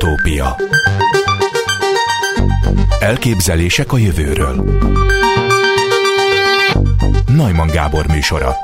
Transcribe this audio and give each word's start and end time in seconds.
Utópia. 0.00 0.56
Elképzelések 3.00 3.92
a 3.92 3.98
jövőről. 3.98 4.64
Najman 7.26 7.66
Gábor 7.66 8.06
műsora 8.06 8.56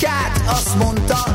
technikát 0.00 0.42
Azt 0.46 0.76
mondta, 0.76 1.27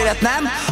élet, 0.00 0.20
nem? 0.20 0.69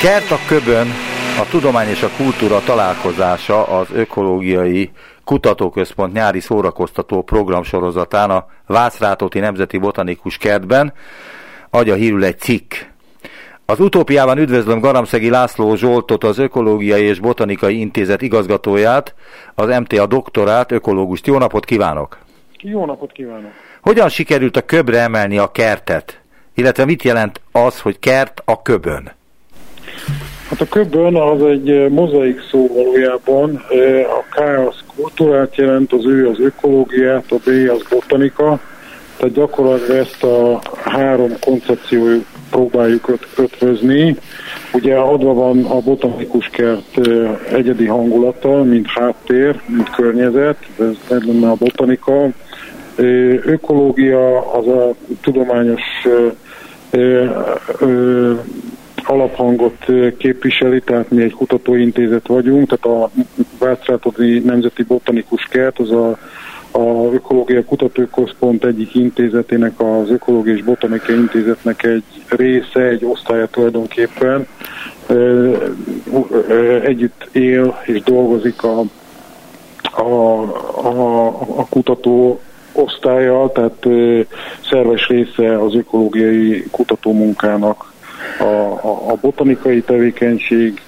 Kert 0.00 0.30
a 0.30 0.38
Köbön 0.48 0.86
a 1.40 1.48
tudomány 1.50 1.88
és 1.88 2.02
a 2.02 2.08
kultúra 2.16 2.60
találkozása 2.60 3.62
az 3.64 3.86
Ökológiai 3.92 4.90
Kutatóközpont 5.24 6.12
nyári 6.12 6.40
szórakoztató 6.40 7.22
programsorozatán 7.22 8.30
a 8.30 8.46
Vácrátóti 8.66 9.38
Nemzeti 9.38 9.78
Botanikus 9.78 10.36
Kertben, 10.36 10.92
adja 11.70 11.94
hírül 11.94 12.24
egy 12.24 12.38
cikk. 12.38 12.74
Az 13.66 13.80
utópiában 13.80 14.38
üdvözlöm 14.38 14.80
Garamszegi 14.80 15.30
László 15.30 15.74
Zsoltot, 15.74 16.24
az 16.24 16.38
Ökológiai 16.38 17.02
és 17.02 17.20
Botanikai 17.20 17.80
Intézet 17.80 18.22
igazgatóját, 18.22 19.14
az 19.54 19.78
MTA 19.78 20.06
doktorát, 20.06 20.72
ökológust. 20.72 21.26
Jó 21.26 21.38
napot 21.38 21.64
kívánok! 21.64 22.18
Jó 22.58 22.84
napot 22.84 23.12
kívánok! 23.12 23.50
Hogyan 23.80 24.08
sikerült 24.08 24.56
a 24.56 24.62
köbre 24.62 25.00
emelni 25.00 25.38
a 25.38 25.50
kertet? 25.50 26.20
Illetve 26.54 26.84
mit 26.84 27.02
jelent 27.02 27.40
az, 27.52 27.80
hogy 27.80 27.98
kert 27.98 28.42
a 28.44 28.62
köbön? 28.62 29.14
Hát 30.48 30.60
a 30.60 30.66
köbön 30.68 31.16
az 31.16 31.42
egy 31.42 31.70
eh, 31.70 31.88
mozaik 31.88 32.40
szó 32.50 32.68
valójában. 32.74 33.64
Eh, 33.70 34.16
a 34.18 34.24
K 34.30 34.38
az 34.68 34.74
kultúrát 34.96 35.56
jelent, 35.56 35.92
az 35.92 36.06
ő 36.06 36.28
az 36.28 36.40
ökológiát, 36.40 37.24
a 37.32 37.36
B 37.44 37.70
az 37.70 37.82
botanika. 37.90 38.58
Tehát 39.16 39.34
gyakorlatilag 39.34 39.98
ezt 39.98 40.22
a 40.22 40.60
három 40.84 41.32
koncepciót 41.40 42.24
próbáljuk 42.50 43.18
ötvözni. 43.36 44.16
Ugye 44.72 44.94
adva 44.96 45.34
van 45.34 45.64
a 45.64 45.80
botanikus 45.80 46.48
kert 46.48 47.08
eh, 47.08 47.38
egyedi 47.52 47.86
hangulata, 47.86 48.62
mint 48.62 48.86
háttér, 48.86 49.60
mint 49.66 49.90
környezet, 49.90 50.58
ez 50.78 51.18
lenne 51.26 51.48
a 51.48 51.54
botanika. 51.54 52.28
Ökológia 53.44 54.52
az 54.52 54.66
a 54.68 54.94
tudományos 55.20 55.82
alaphangot 59.06 59.86
képviseli, 60.16 60.80
tehát 60.80 61.10
mi 61.10 61.22
egy 61.22 61.32
kutatóintézet 61.32 62.26
vagyunk, 62.26 62.68
tehát 62.68 63.00
a 63.00 63.10
Vácrátodi 63.58 64.38
Nemzeti 64.38 64.82
Botanikus 64.82 65.44
Kert 65.50 65.78
az 65.78 65.90
a, 65.90 66.08
a 66.70 67.12
Ökológia 67.12 67.64
Kutatóközpont 67.64 68.64
egyik 68.64 68.94
intézetének, 68.94 69.80
az 69.80 70.10
Ökológia 70.10 70.54
és 70.54 70.62
Botanika 70.62 71.12
Intézetnek 71.12 71.82
egy 71.82 72.04
része, 72.28 72.80
egy 72.80 73.04
osztálya 73.04 73.46
tulajdonképpen. 73.46 74.46
Együtt 76.82 77.28
él 77.32 77.78
és 77.84 78.02
dolgozik 78.02 78.62
a, 78.62 78.80
a, 79.92 80.42
a, 80.86 81.26
a 81.56 81.66
kutató 81.68 82.40
osztálya, 82.72 83.50
tehát 83.54 83.86
szerves 84.70 85.08
része 85.08 85.62
az 85.62 85.74
ökológiai 85.74 86.64
kutatómunkának 86.70 87.94
a, 88.38 88.44
a, 88.44 89.10
a 89.10 89.18
botanikai 89.20 89.80
tevékenység 89.80 90.80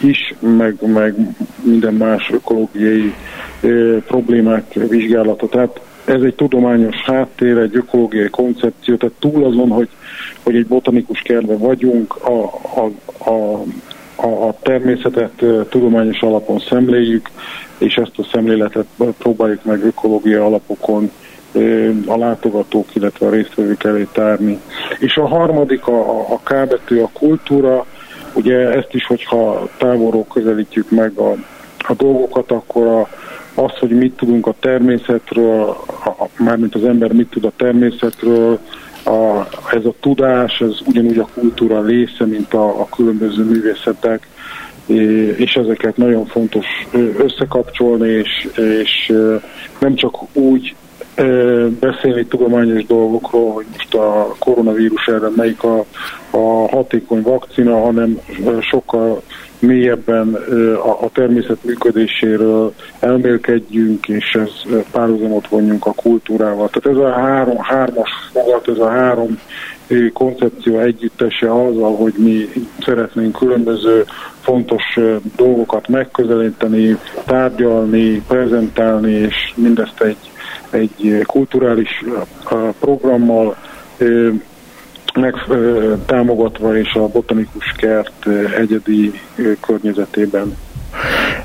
is, 0.00 0.34
meg, 0.38 0.76
meg 0.86 1.14
minden 1.62 1.94
más 1.94 2.30
ökológiai 2.32 3.14
e, 3.60 3.68
problémák 4.06 4.72
vizsgálata. 4.72 5.48
Tehát 5.48 5.80
ez 6.04 6.22
egy 6.22 6.34
tudományos 6.34 6.96
háttér, 6.96 7.56
egy 7.56 7.76
ökológiai 7.76 8.28
koncepció, 8.28 8.96
tehát 8.96 9.14
túl 9.18 9.44
azon, 9.44 9.68
hogy, 9.68 9.88
hogy 10.42 10.56
egy 10.56 10.66
botanikus 10.66 11.20
kertben 11.20 11.58
vagyunk, 11.58 12.16
a, 12.16 12.44
a, 12.74 12.90
a, 13.30 13.62
a, 14.16 14.48
a 14.48 14.56
természetet 14.62 15.44
tudományos 15.68 16.20
alapon 16.20 16.58
szemléljük, 16.58 17.30
és 17.78 17.94
ezt 17.94 18.18
a 18.18 18.28
szemléletet 18.32 18.86
próbáljuk 19.18 19.64
meg 19.64 19.84
ökológiai 19.84 20.40
alapokon 20.40 21.10
a 22.06 22.16
látogatók, 22.16 22.94
illetve 22.94 23.26
a 23.26 23.30
résztvevők 23.30 23.84
elé 23.84 24.06
tárni. 24.12 24.60
És 24.98 25.16
a 25.16 25.26
harmadik, 25.26 25.86
a, 25.86 26.20
a 26.32 26.40
K 26.44 26.48
betű, 26.68 26.98
a 27.00 27.10
kultúra, 27.12 27.86
ugye 28.34 28.56
ezt 28.56 28.94
is, 28.94 29.06
hogyha 29.06 29.68
távolról 29.76 30.26
közelítjük 30.32 30.90
meg 30.90 31.18
a, 31.18 31.30
a 31.78 31.94
dolgokat, 31.96 32.50
akkor 32.50 32.86
a, 32.86 33.08
az, 33.54 33.78
hogy 33.78 33.90
mit 33.90 34.16
tudunk 34.16 34.46
a 34.46 34.54
természetről, 34.60 35.60
a, 36.04 36.28
mármint 36.36 36.74
az 36.74 36.84
ember 36.84 37.12
mit 37.12 37.30
tud 37.30 37.44
a 37.44 37.52
természetről, 37.56 38.58
a, 39.04 39.46
ez 39.72 39.84
a 39.84 39.94
tudás, 40.00 40.60
ez 40.60 40.78
ugyanúgy 40.86 41.18
a 41.18 41.28
kultúra 41.34 41.84
része, 41.84 42.26
mint 42.26 42.54
a, 42.54 42.80
a 42.80 42.88
különböző 42.96 43.44
művészetek, 43.44 44.28
és 45.36 45.54
ezeket 45.54 45.96
nagyon 45.96 46.26
fontos 46.26 46.66
összekapcsolni, 47.16 48.08
és, 48.08 48.48
és 48.82 49.12
nem 49.78 49.94
csak 49.94 50.36
úgy 50.36 50.74
beszélni 51.80 52.24
tudományos 52.26 52.86
dolgokról, 52.86 53.52
hogy 53.52 53.66
most 53.72 53.94
a 53.94 54.34
koronavírus 54.38 55.06
ellen 55.06 55.32
melyik 55.36 55.62
a, 55.62 55.84
a 56.30 56.68
hatékony 56.70 57.22
vakcina, 57.22 57.80
hanem 57.80 58.20
sokkal 58.60 59.22
mélyebben 59.58 60.34
a, 61.00 61.08
természet 61.12 61.64
működéséről 61.64 62.74
elmélkedjünk, 62.98 64.08
és 64.08 64.32
ez 64.32 64.82
párhuzamot 64.90 65.48
vonjunk 65.48 65.86
a 65.86 65.92
kultúrával. 65.92 66.68
Tehát 66.68 66.98
ez 66.98 67.04
a 67.04 67.12
három, 67.20 67.58
hármas 67.58 68.10
fogat, 68.32 68.68
ez 68.68 68.78
a 68.78 68.88
három 68.88 69.38
koncepció 70.12 70.78
együttese 70.78 71.52
azzal, 71.52 71.96
hogy 71.96 72.12
mi 72.16 72.48
szeretnénk 72.80 73.38
különböző 73.38 74.04
fontos 74.40 74.98
dolgokat 75.36 75.88
megközelíteni, 75.88 76.96
tárgyalni, 77.26 78.22
prezentálni, 78.28 79.12
és 79.12 79.52
mindezt 79.54 80.00
egy 80.00 80.29
egy 80.70 81.22
kulturális 81.26 82.04
programmal 82.80 83.56
meg 85.14 85.34
támogatva 86.06 86.76
és 86.76 86.92
a 86.94 87.08
botanikus 87.08 87.72
kert 87.76 88.26
egyedi 88.56 89.12
környezetében. 89.60 90.56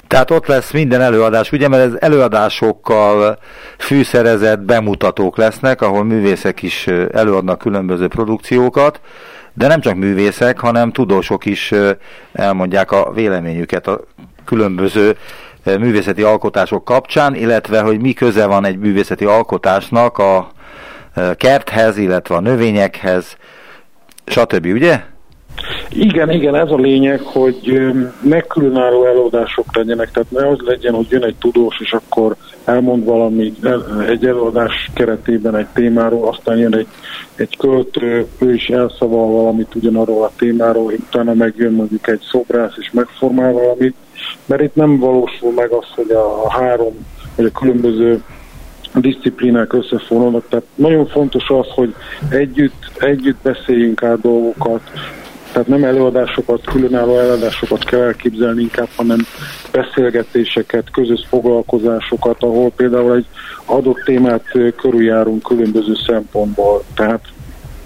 Tehát 0.08 0.32
ott 0.32 0.46
lesz 0.46 0.72
minden 0.72 1.02
előadás, 1.02 1.52
ugye, 1.52 1.68
mert 1.68 1.84
ez 1.84 1.94
előadásokkal 2.00 3.38
fűszerezett 3.78 4.60
bemutatók 4.60 5.38
lesznek, 5.38 5.82
ahol 5.82 6.04
művészek 6.04 6.62
is 6.62 6.88
előadnak 7.12 7.58
különböző 7.58 8.08
produkciókat, 8.08 9.02
de 9.54 9.68
nem 9.68 9.82
csak 9.82 9.96
művészek, 9.96 10.60
hanem 10.60 10.92
tudósok 10.92 11.46
is 11.46 11.74
elmondják 12.34 12.92
a 12.92 13.12
véleményüket 13.14 13.88
a 13.88 14.00
különböző 14.46 15.16
művészeti 15.66 16.22
alkotások 16.22 16.86
kapcsán, 16.86 17.36
illetve 17.36 17.82
hogy 17.82 18.02
mi 18.02 18.14
köze 18.14 18.46
van 18.46 18.66
egy 18.66 18.78
művészeti 18.78 19.26
alkotásnak 19.26 20.18
a 20.18 20.52
kerthez, 21.36 21.98
illetve 21.98 22.36
a 22.36 22.40
növényekhez, 22.40 23.38
stb. 24.26 24.66
ugye? 24.66 25.02
Igen, 25.90 26.32
igen, 26.32 26.56
ez 26.56 26.72
a 26.72 26.76
lényeg, 26.76 27.22
hogy 27.22 27.82
megkülönálló 28.22 29.06
előadások 29.06 29.76
legyenek, 29.76 30.12
tehát 30.12 30.32
ne 30.32 30.48
az 30.48 30.58
legyen, 30.66 30.94
hogy 30.94 31.06
jön 31.10 31.24
egy 31.24 31.36
tudós, 31.36 31.80
és 31.80 31.94
akkor 31.94 32.36
elmond 32.66 33.06
valamit 33.06 33.68
egy 34.08 34.26
előadás 34.26 34.90
keretében 34.94 35.56
egy 35.56 35.68
témáról, 35.74 36.28
aztán 36.28 36.58
jön 36.58 36.76
egy, 36.76 36.88
egy 37.36 37.58
költő, 37.58 38.28
ő 38.40 38.54
is 38.54 38.68
elszaval 38.68 39.28
valamit 39.28 39.76
ugyanarról 39.76 40.24
a 40.24 40.32
témáról, 40.38 40.92
utána 40.92 41.34
megjön 41.34 41.74
mondjuk 41.74 42.08
egy 42.08 42.22
szobrász, 42.32 42.74
és 42.78 42.92
megformál 42.92 43.52
valamit, 43.52 43.96
mert 44.46 44.62
itt 44.62 44.76
nem 44.76 45.00
valósul 45.00 45.52
meg 45.52 45.72
az, 45.72 45.86
hogy 45.96 46.12
a, 46.12 46.52
három, 46.52 47.06
vagy 47.36 47.46
a 47.46 47.60
különböző 47.60 48.24
disziplinák 48.94 49.74
összefonulnak. 49.74 50.48
Tehát 50.50 50.66
nagyon 50.76 51.08
fontos 51.08 51.50
az, 51.50 51.68
hogy 51.70 51.96
együtt, 52.30 52.92
együtt 53.00 53.42
beszéljünk 53.42 54.04
át 54.04 54.22
dolgokat, 54.22 54.82
tehát 55.52 55.70
nem 55.70 55.84
előadásokat, 55.84 56.66
különálló 56.66 57.18
előadásokat 57.18 57.84
kell 57.84 58.02
elképzelni 58.02 58.62
inkább, 58.62 58.88
hanem 58.96 59.18
beszélgetéseket, 59.72 60.92
közös 60.92 61.26
foglalkozásokat, 61.30 62.44
ahol 62.44 62.72
például 62.76 63.16
egy 63.16 63.26
adott 63.66 64.02
témát 64.06 64.44
körüljárunk 64.76 65.44
különböző 65.44 65.94
szempontból. 66.06 66.84
Tehát 66.96 67.22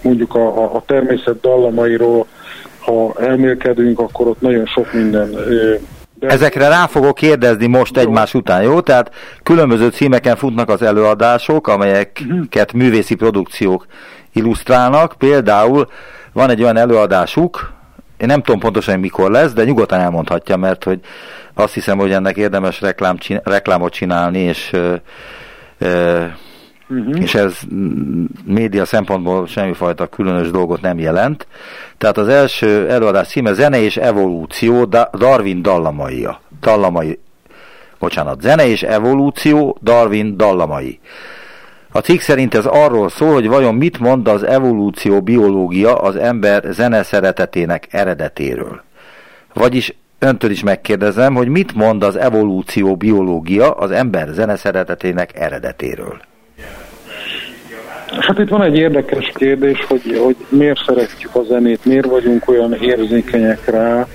mondjuk 0.01 0.35
a, 0.35 0.63
a, 0.63 0.75
a 0.75 0.83
természet 0.85 1.39
dallamairól, 1.41 2.25
ha 2.79 3.13
elmélkedünk, 3.19 3.99
akkor 3.99 4.27
ott 4.27 4.41
nagyon 4.41 4.65
sok 4.65 4.93
minden 4.93 5.29
de... 6.19 6.27
Ezekre 6.27 6.67
rá 6.67 6.87
fogok 6.87 7.15
kérdezni 7.15 7.67
most 7.67 7.95
jó. 7.95 8.01
egymás 8.01 8.33
után, 8.33 8.61
jó? 8.61 8.79
Tehát 8.79 9.11
különböző 9.43 9.89
címeken 9.89 10.35
futnak 10.35 10.69
az 10.69 10.81
előadások, 10.81 11.67
amelyeket 11.67 12.73
művészi 12.73 13.15
produkciók 13.15 13.85
illusztrálnak. 14.33 15.13
Például 15.17 15.87
van 16.33 16.49
egy 16.49 16.61
olyan 16.63 16.77
előadásuk, 16.77 17.73
én 18.17 18.27
nem 18.27 18.41
tudom 18.41 18.59
pontosan, 18.59 18.93
hogy 18.93 19.03
mikor 19.03 19.31
lesz, 19.31 19.53
de 19.53 19.63
nyugodtan 19.63 19.99
elmondhatja, 19.99 20.57
mert 20.57 20.83
hogy 20.83 20.99
azt 21.53 21.73
hiszem, 21.73 21.97
hogy 21.97 22.11
ennek 22.11 22.37
érdemes 22.37 22.81
reklám, 22.81 23.17
reklámot 23.43 23.93
csinálni, 23.93 24.39
és 24.39 24.73
ö, 25.77 26.25
uh-huh. 26.89 27.21
és 27.21 27.35
ez 27.35 27.57
média 28.45 28.85
szempontból 28.85 29.47
semmifajta 29.47 30.07
különös 30.07 30.51
dolgot 30.51 30.81
nem 30.81 30.99
jelent. 30.99 31.47
Tehát 31.97 32.17
az 32.17 32.27
első 32.27 32.89
előadás 32.89 33.27
címe 33.27 33.53
Zene 33.53 33.81
és 33.81 33.97
evolúció 33.97 34.85
Darwin 35.13 35.61
dallamaia. 35.61 36.41
Dallamai, 36.61 37.19
bocsánat, 37.99 38.41
Zene 38.41 38.67
és 38.67 38.83
evolúció 38.83 39.77
Darwin 39.81 40.37
dallamai. 40.37 40.99
A 41.91 41.99
cikk 41.99 42.19
szerint 42.19 42.55
ez 42.55 42.65
arról 42.65 43.09
szól, 43.09 43.33
hogy 43.33 43.47
vajon 43.47 43.75
mit 43.75 43.99
mond 43.99 44.27
az 44.27 44.43
evolúció 44.43 45.21
biológia 45.21 45.95
az 45.95 46.15
ember 46.15 46.63
zene 46.69 47.03
szeretetének 47.03 47.87
eredetéről. 47.89 48.83
Vagyis 49.53 49.95
öntől 50.19 50.51
is 50.51 50.63
megkérdezem, 50.63 51.35
hogy 51.35 51.47
mit 51.47 51.73
mond 51.73 52.03
az 52.03 52.15
evolúció 52.15 52.95
biológia 52.95 53.71
az 53.71 53.91
ember 53.91 54.27
zene 54.27 54.55
szeretetének 54.55 55.39
eredetéről. 55.39 56.19
Hát 58.17 58.39
itt 58.39 58.49
van 58.49 58.61
egy 58.61 58.77
érdekes 58.77 59.31
kérdés, 59.35 59.85
hogy, 59.87 60.19
hogy 60.23 60.35
miért 60.49 60.83
szeretjük 60.85 61.35
a 61.35 61.43
zenét, 61.43 61.85
miért 61.85 62.05
vagyunk 62.05 62.49
olyan 62.49 62.73
érzékenyek 62.73 63.69
rá, 63.69 64.07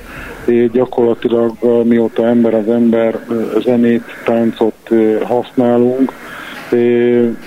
gyakorlatilag 0.72 1.52
mióta 1.84 2.26
ember 2.26 2.54
az 2.54 2.68
ember 2.68 3.18
zenét, 3.64 4.02
táncot 4.24 4.90
használunk, 5.22 6.12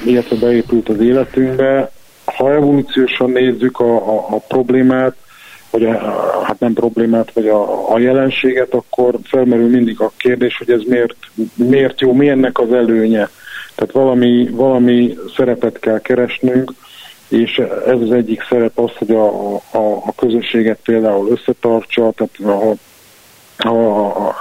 illetve 0.06 0.36
beépült 0.40 0.90
az 0.90 1.00
életünkbe. 1.00 1.92
Ha 2.26 2.54
evolúciósan 2.54 3.30
nézzük 3.30 3.80
a, 3.80 3.96
a, 3.96 4.26
a 4.30 4.40
problémát, 4.48 5.16
vagy 5.72 5.86
a, 5.86 5.98
hát 6.44 6.60
nem 6.60 6.74
problémát, 6.74 7.32
vagy 7.34 7.48
a, 7.48 7.94
a 7.94 8.00
jelenséget, 8.00 8.74
akkor 8.74 9.16
felmerül 9.24 9.70
mindig 9.70 10.00
a 10.00 10.12
kérdés, 10.18 10.58
hogy 10.58 10.72
ez 10.72 10.82
miért, 10.88 11.16
miért 11.56 12.02
jó, 12.02 12.14
mi 12.14 12.30
ennek 12.30 12.60
az 12.60 12.74
előnye. 12.74 13.30
Tehát 13.78 13.94
valami, 13.94 14.50
valami 14.52 15.18
szerepet 15.36 15.80
kell 15.80 16.00
keresnünk, 16.00 16.74
és 17.28 17.58
ez 17.88 18.02
az 18.02 18.12
egyik 18.12 18.46
szerep 18.50 18.80
az, 18.80 18.92
hogy 18.98 19.12
a, 19.12 19.54
a, 19.56 20.04
a 20.06 20.14
közösséget 20.16 20.80
például 20.84 21.30
összetartsa, 21.30 22.14
tehát 22.16 22.38
ha, 22.42 22.78
ha 23.58 24.36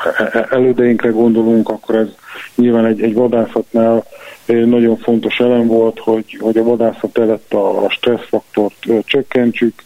elődeinkre 0.50 1.08
gondolunk, 1.08 1.68
akkor 1.68 1.94
ez 1.94 2.08
nyilván 2.54 2.84
egy, 2.84 3.02
egy 3.02 3.14
vadászatnál 3.14 4.04
nagyon 4.46 4.96
fontos 4.96 5.38
elem 5.38 5.66
volt, 5.66 5.98
hogy, 5.98 6.38
hogy 6.40 6.56
a 6.56 6.62
vadászat 6.62 7.18
előtt 7.18 7.52
a, 7.54 7.84
a 7.84 7.90
stresszfaktort 7.90 8.86
csökkentsük, 9.04 9.82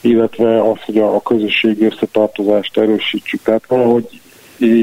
illetve 0.00 0.60
az, 0.60 0.78
hogy 0.84 0.98
a, 0.98 1.14
a 1.14 1.22
közösségi 1.22 1.84
összetartozást 1.84 2.78
erősítsük. 2.78 3.42
Tehát 3.42 3.66
valahogy 3.68 4.20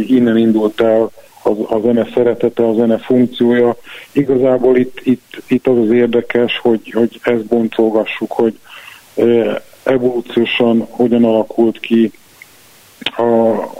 innen 0.07 0.38
indult 0.38 0.81
el 0.81 1.12
a, 1.46 1.75
a 1.75 1.80
zene 1.80 2.08
szeretete, 2.14 2.68
a 2.68 2.74
zene 2.74 2.98
funkciója. 2.98 3.75
Igazából 4.12 4.78
itt, 4.78 5.00
itt, 5.04 5.44
itt 5.48 5.68
az 5.68 5.78
az 5.78 5.92
érdekes, 5.92 6.60
hogy, 6.60 6.92
hogy 6.92 7.20
ezt 7.24 7.46
boncolgassuk, 7.46 8.32
hogy 8.32 8.60
evolúciósan 9.84 10.88
hogyan 10.90 11.24
alakult 11.24 11.80
ki 11.80 12.12
a, 13.16 13.22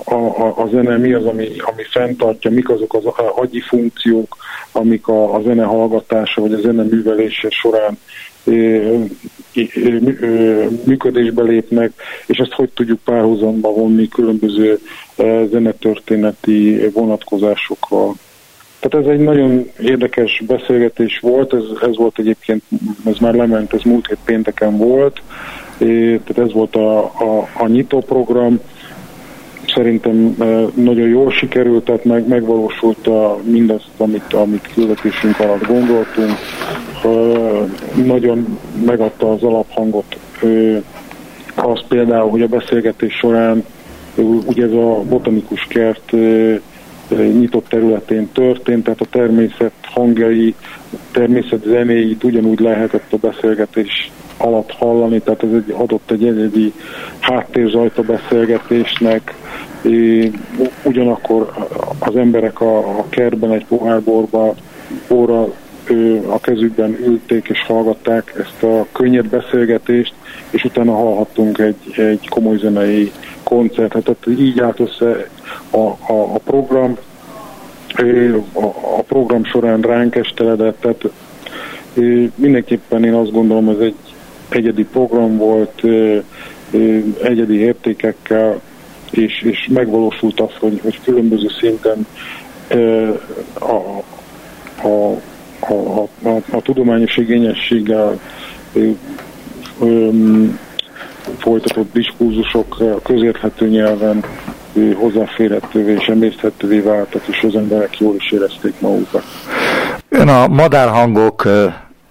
a, 0.04 0.54
a 0.58 0.68
zene, 0.72 0.98
mi 0.98 1.14
az, 1.14 1.26
ami, 1.26 1.48
ami 1.58 1.84
fenntartja, 1.92 2.52
mik 2.52 2.70
azok 2.70 2.94
az 2.94 3.06
agyi 3.36 3.60
funkciók, 3.60 4.38
amik 4.72 5.08
a, 5.08 5.36
a 5.36 5.42
zene 5.42 5.64
hallgatása 5.64 6.42
vagy 6.42 6.54
a 6.54 6.60
zene 6.60 6.84
művelése 6.84 7.50
során 7.50 7.98
működésbe 10.86 11.44
lépnek, 11.44 11.92
és 12.25 12.38
ezt 12.38 12.54
hogy 12.54 12.70
tudjuk 12.70 13.00
párhuzamba 13.04 13.70
vonni 13.74 14.08
különböző 14.08 14.80
zenetörténeti 15.52 16.90
vonatkozásokkal. 16.94 18.16
Tehát 18.80 19.08
ez 19.08 19.14
egy 19.14 19.20
nagyon 19.20 19.70
érdekes 19.80 20.44
beszélgetés 20.48 21.20
volt, 21.20 21.54
ez, 21.54 21.64
ez 21.82 21.96
volt 21.96 22.20
egyébként, 22.20 22.64
ez 23.06 23.18
már 23.18 23.34
lement, 23.34 23.74
ez 23.74 23.82
múlt 23.82 24.08
hét 24.08 24.18
pénteken 24.25 24.78
volt, 24.78 25.22
tehát 25.78 26.38
ez 26.38 26.52
volt 26.52 26.75
a, 26.75 27.04
a, 27.04 27.50
a 27.58 27.68
nyitó 27.68 28.00
program, 28.00 28.60
szerintem 29.75 30.36
nagyon 30.74 31.08
jól 31.08 31.32
sikerült, 31.32 31.84
tehát 31.84 32.05
meg, 32.05 32.27
megvalósult 32.27 33.08
a, 33.08 33.38
mindazt, 33.44 33.89
amit, 33.98 34.34
amit 34.34 34.70
küldetésünk 34.74 35.39
alatt 35.39 35.67
gondoltunk. 35.67 36.32
Nagyon 38.05 38.60
megadta 38.86 39.32
az 39.32 39.44
alaphangot 39.44 40.17
az 41.55 41.82
például, 41.88 42.29
hogy 42.29 42.41
a 42.41 42.48
beszélgetés 42.48 43.13
során 43.13 43.65
ugye 44.46 44.63
ez 44.63 44.72
a 44.72 45.01
botanikus 45.10 45.67
kert 45.70 46.12
nyitott 47.10 47.67
területén 47.67 48.29
történt, 48.32 48.84
tehát 48.84 49.01
a 49.01 49.05
természet 49.05 49.72
hangjai, 49.82 50.55
természet 51.12 51.63
zenéit 51.63 52.24
ugyanúgy 52.24 52.60
lehetett 52.60 53.13
a 53.13 53.17
beszélgetés 53.17 54.12
alatt 54.38 54.72
hallani, 54.72 55.20
tehát 55.20 55.44
ez 55.44 55.50
egy, 55.51 55.75
adott 55.77 56.12
egy 56.12 56.25
egyedi 56.25 56.74
háttérzajt 57.20 57.98
a 57.98 58.01
beszélgetésnek, 58.01 59.36
ugyanakkor 60.84 61.51
az 62.00 62.15
emberek 62.15 62.62
a, 62.62 62.77
a 62.77 63.06
kertben 63.10 63.51
egy 63.51 63.65
pohárborba, 63.65 64.56
óra 65.10 65.48
a 66.27 66.39
kezükben 66.39 66.98
ülték 67.06 67.48
és 67.48 67.65
hallgatták 67.68 68.34
ezt 68.39 68.63
a 68.63 68.86
könnyed 68.92 69.25
beszélgetést, 69.25 70.13
és 70.50 70.63
utána 70.63 70.92
hallhattunk 70.92 71.58
egy, 71.58 71.94
egy 71.96 72.30
komoly 72.30 72.58
zenei 72.58 73.12
koncertet. 73.44 74.04
Tehát 74.04 74.39
így 74.39 74.60
állt 74.60 74.80
össze 74.80 75.30
a, 75.70 75.77
a, 76.13 76.34
a 76.34 76.38
program, 76.44 76.98
a, 78.54 78.65
a 78.98 79.01
program 79.08 79.46
során 79.46 79.82
ránk 79.82 80.15
esteledett, 80.15 80.82
tehát 80.82 81.10
mindenképpen 82.36 83.04
én 83.04 83.13
azt 83.13 83.32
gondolom, 83.32 83.70
ez 83.70 83.80
egy 83.80 83.96
egyedi 84.50 84.84
program 84.84 85.38
volt, 85.38 85.82
egyedi 87.24 87.56
értékekkel, 87.56 88.62
és, 89.12 89.42
és 89.42 89.70
megvalósult 89.74 90.40
az, 90.40 90.52
hogy, 90.60 90.80
hogy 90.84 91.00
különböző 91.04 91.48
szinten 91.60 92.08
a, 93.60 93.66
a, 93.66 94.04
a, 94.88 95.72
a, 95.74 96.08
a, 96.24 96.42
a 96.52 96.62
tudományos 96.62 97.18
igényességgel 97.18 98.20
folytatott 101.38 101.94
diskurzusok 101.94 102.84
közérthető 103.04 103.68
nyelven 103.68 104.24
hozzáférhetővé 104.94 105.94
és 105.94 106.06
emészthetővé 106.08 106.80
váltak, 106.80 107.22
és 107.28 107.44
az 107.44 107.56
emberek 107.56 108.00
jól 108.00 108.16
is 108.16 108.32
érezték 108.32 108.74
magukat. 108.80 109.24
Ön 110.10 110.28
a 110.28 110.48
madárhangok 110.48 111.48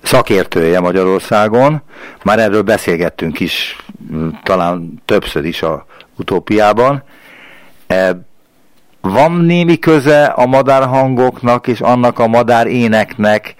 szakértője 0.05 0.81
Magyarországon, 0.81 1.83
már 2.23 2.39
erről 2.39 2.63
beszélgettünk 2.63 3.41
is, 3.41 3.77
talán 4.43 5.03
többször 5.05 5.45
is 5.45 5.63
a 5.63 5.87
utópiában. 6.19 7.03
Van 9.01 9.33
némi 9.33 9.79
köze 9.79 10.25
a 10.25 10.47
madárhangoknak 10.47 11.67
és 11.67 11.81
annak 11.81 12.19
a 12.19 12.27
madár 12.27 12.67
éneknek, 12.67 13.55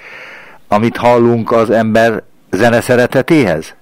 amit 0.69 0.97
hallunk 0.97 1.53
az 1.53 1.71
ember 1.71 2.23
zene 2.51 2.81
szeretetéhez? 2.81 3.75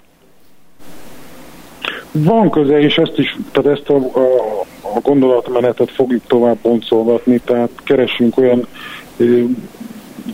Van 2.10 2.50
köze, 2.50 2.80
és 2.80 2.98
ezt 2.98 3.18
is, 3.18 3.38
tehát 3.50 3.78
ezt 3.78 3.88
a, 3.88 3.94
a, 3.94 4.60
a 4.80 5.00
gondolatmenetet 5.00 5.90
fogjuk 5.90 6.22
tovább 6.26 6.56
boncolgatni, 6.62 7.40
tehát 7.44 7.70
keresünk 7.84 8.38
olyan 8.38 8.66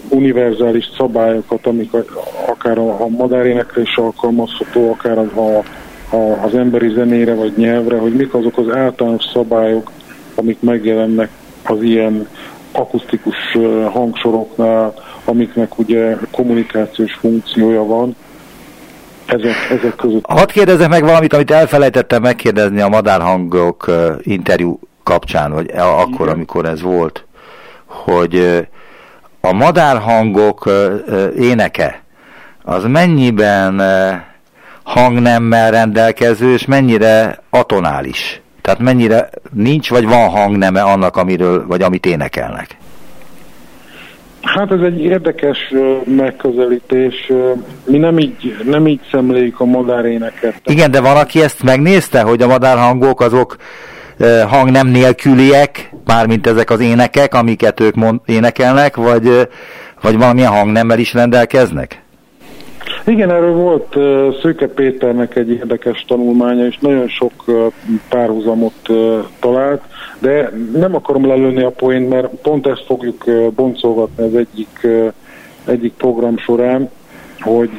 univerzális 0.08 0.90
szabályokat, 0.96 1.66
amik 1.66 1.90
akár 2.46 2.78
a, 2.78 3.02
a 3.02 3.08
madárénekre 3.08 3.80
is 3.80 3.96
alkalmazható, 3.96 4.90
akár 4.90 5.18
a, 5.18 5.62
a, 6.16 6.44
az 6.44 6.54
emberi 6.54 6.88
zenére 6.88 7.34
vagy 7.34 7.52
nyelvre, 7.56 7.98
hogy 7.98 8.14
mik 8.14 8.34
azok 8.34 8.58
az 8.58 8.74
általános 8.74 9.24
szabályok, 9.32 9.90
amik 10.34 10.60
megjelennek 10.60 11.30
az 11.64 11.82
ilyen 11.82 12.28
akusztikus 12.72 13.36
hangsoroknál, 13.92 14.94
amiknek 15.24 15.78
ugye 15.78 16.16
kommunikációs 16.30 17.12
funkciója 17.12 17.84
van, 17.84 18.16
ezek, 19.26 19.54
ezek 19.70 19.96
között. 19.96 20.26
Hadd 20.28 20.52
kérdezek 20.52 20.88
meg 20.88 21.04
valamit, 21.04 21.32
amit 21.32 21.50
elfelejtettem 21.50 22.22
megkérdezni 22.22 22.80
a 22.80 22.88
madárhangok 22.88 23.90
interjú 24.20 24.78
kapcsán, 25.02 25.52
vagy 25.52 25.70
akkor, 25.76 26.26
Igen. 26.26 26.34
amikor 26.34 26.64
ez 26.64 26.82
volt, 26.82 27.24
hogy 27.86 28.66
a 29.40 29.52
madárhangok 29.52 30.70
éneke, 31.36 32.02
az 32.64 32.84
mennyiben 32.84 33.82
hangnemmel 34.82 35.70
rendelkező, 35.70 36.52
és 36.52 36.66
mennyire 36.66 37.38
atonális? 37.50 38.40
Tehát 38.62 38.78
mennyire 38.78 39.28
nincs, 39.52 39.90
vagy 39.90 40.06
van 40.06 40.28
hangneme 40.28 40.82
annak, 40.82 41.16
amiről, 41.16 41.66
vagy 41.66 41.82
amit 41.82 42.06
énekelnek? 42.06 42.76
Hát 44.42 44.72
ez 44.72 44.80
egy 44.80 45.00
érdekes 45.00 45.58
megközelítés. 46.04 47.32
Mi 47.84 47.98
nem 47.98 48.18
így, 48.18 48.56
nem 48.64 48.86
így 48.86 49.00
szemléljük 49.10 49.60
a 49.60 49.64
madáréneket. 49.64 50.60
Igen, 50.64 50.90
de 50.90 51.00
van, 51.00 51.16
aki 51.16 51.42
ezt 51.42 51.62
megnézte, 51.62 52.22
hogy 52.22 52.42
a 52.42 52.46
madárhangok 52.46 53.20
azok 53.20 53.56
hang 54.48 54.70
nem 54.70 54.86
nélküliek, 54.86 55.94
mármint 56.04 56.46
ezek 56.46 56.70
az 56.70 56.80
énekek, 56.80 57.34
amiket 57.34 57.80
ők 57.80 57.94
mond, 57.94 58.20
énekelnek, 58.26 58.96
vagy, 58.96 59.48
vagy 60.02 60.18
valamilyen 60.18 60.52
hangnemmel 60.52 60.98
is 60.98 61.14
rendelkeznek? 61.14 62.02
Igen, 63.06 63.30
erről 63.30 63.54
volt 63.54 63.96
Szőke 64.42 64.66
Péternek 64.66 65.36
egy 65.36 65.50
érdekes 65.50 66.04
tanulmánya, 66.08 66.66
és 66.66 66.78
nagyon 66.78 67.08
sok 67.08 67.32
párhuzamot 68.08 68.88
talált, 69.40 69.82
de 70.18 70.52
nem 70.72 70.94
akarom 70.94 71.26
lelőni 71.26 71.62
a 71.62 71.70
poént, 71.70 72.08
mert 72.08 72.28
pont 72.42 72.66
ezt 72.66 72.84
fogjuk 72.86 73.24
boncolgatni 73.54 74.24
az 74.24 74.34
egyik, 74.34 74.86
egyik 75.64 75.92
program 75.92 76.38
során, 76.38 76.90
hogy 77.40 77.70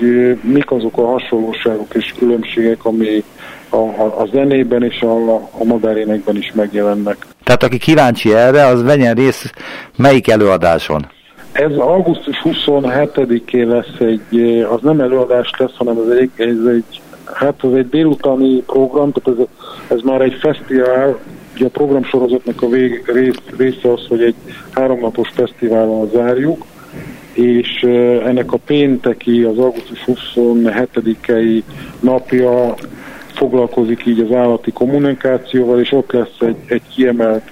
mik 0.41 0.71
azok 0.71 0.97
a 0.97 1.05
hasonlóságok 1.05 1.93
és 1.93 2.13
különbségek, 2.17 2.85
ami 2.85 3.23
a, 3.69 3.75
a, 3.75 4.21
a 4.21 4.27
zenében 4.31 4.83
és 4.83 5.01
a, 5.01 5.35
a 5.35 5.63
madárénekben 5.63 6.35
is 6.35 6.51
megjelennek. 6.55 7.17
Tehát 7.43 7.63
aki 7.63 7.77
kíváncsi 7.77 8.33
erre, 8.33 8.65
az 8.65 8.83
vegyen 8.83 9.15
részt 9.15 9.53
melyik 9.97 10.29
előadáson? 10.29 11.07
Ez 11.51 11.71
augusztus 11.71 12.41
27-én 12.43 13.67
lesz 13.67 13.99
egy, 13.99 14.61
az 14.61 14.81
nem 14.81 14.99
előadás 14.99 15.51
lesz, 15.57 15.75
hanem 15.75 15.97
ez 15.97 16.17
egy, 16.17 16.31
ez 16.35 16.65
egy 16.65 17.01
hát 17.33 17.63
ez 17.63 17.71
egy 17.71 17.89
délutáni 17.89 18.61
program, 18.61 19.11
tehát 19.11 19.39
ez, 19.39 19.45
ez 19.97 20.01
már 20.03 20.21
egy 20.21 20.33
fesztivál, 20.33 21.17
ugye 21.55 21.65
a 21.65 21.69
programsorozatnak 21.69 22.61
a 22.61 22.67
vég, 22.67 23.03
rész, 23.05 23.41
része 23.57 23.91
az, 23.91 24.05
hogy 24.07 24.21
egy 24.21 24.35
háromnapos 24.71 25.29
fesztiválon 25.33 26.09
zárjuk, 26.13 26.65
és 27.33 27.83
ennek 28.25 28.51
a 28.51 28.57
pénteki, 28.57 29.43
az 29.43 29.57
augusztus 29.57 30.03
27-i 30.05 31.61
napja 31.99 32.75
foglalkozik 33.33 34.05
így 34.05 34.19
az 34.19 34.35
állati 34.35 34.71
kommunikációval, 34.71 35.79
és 35.79 35.91
ott 35.91 36.11
lesz 36.11 36.39
egy, 36.39 36.57
egy 36.67 36.81
kiemelt 36.95 37.51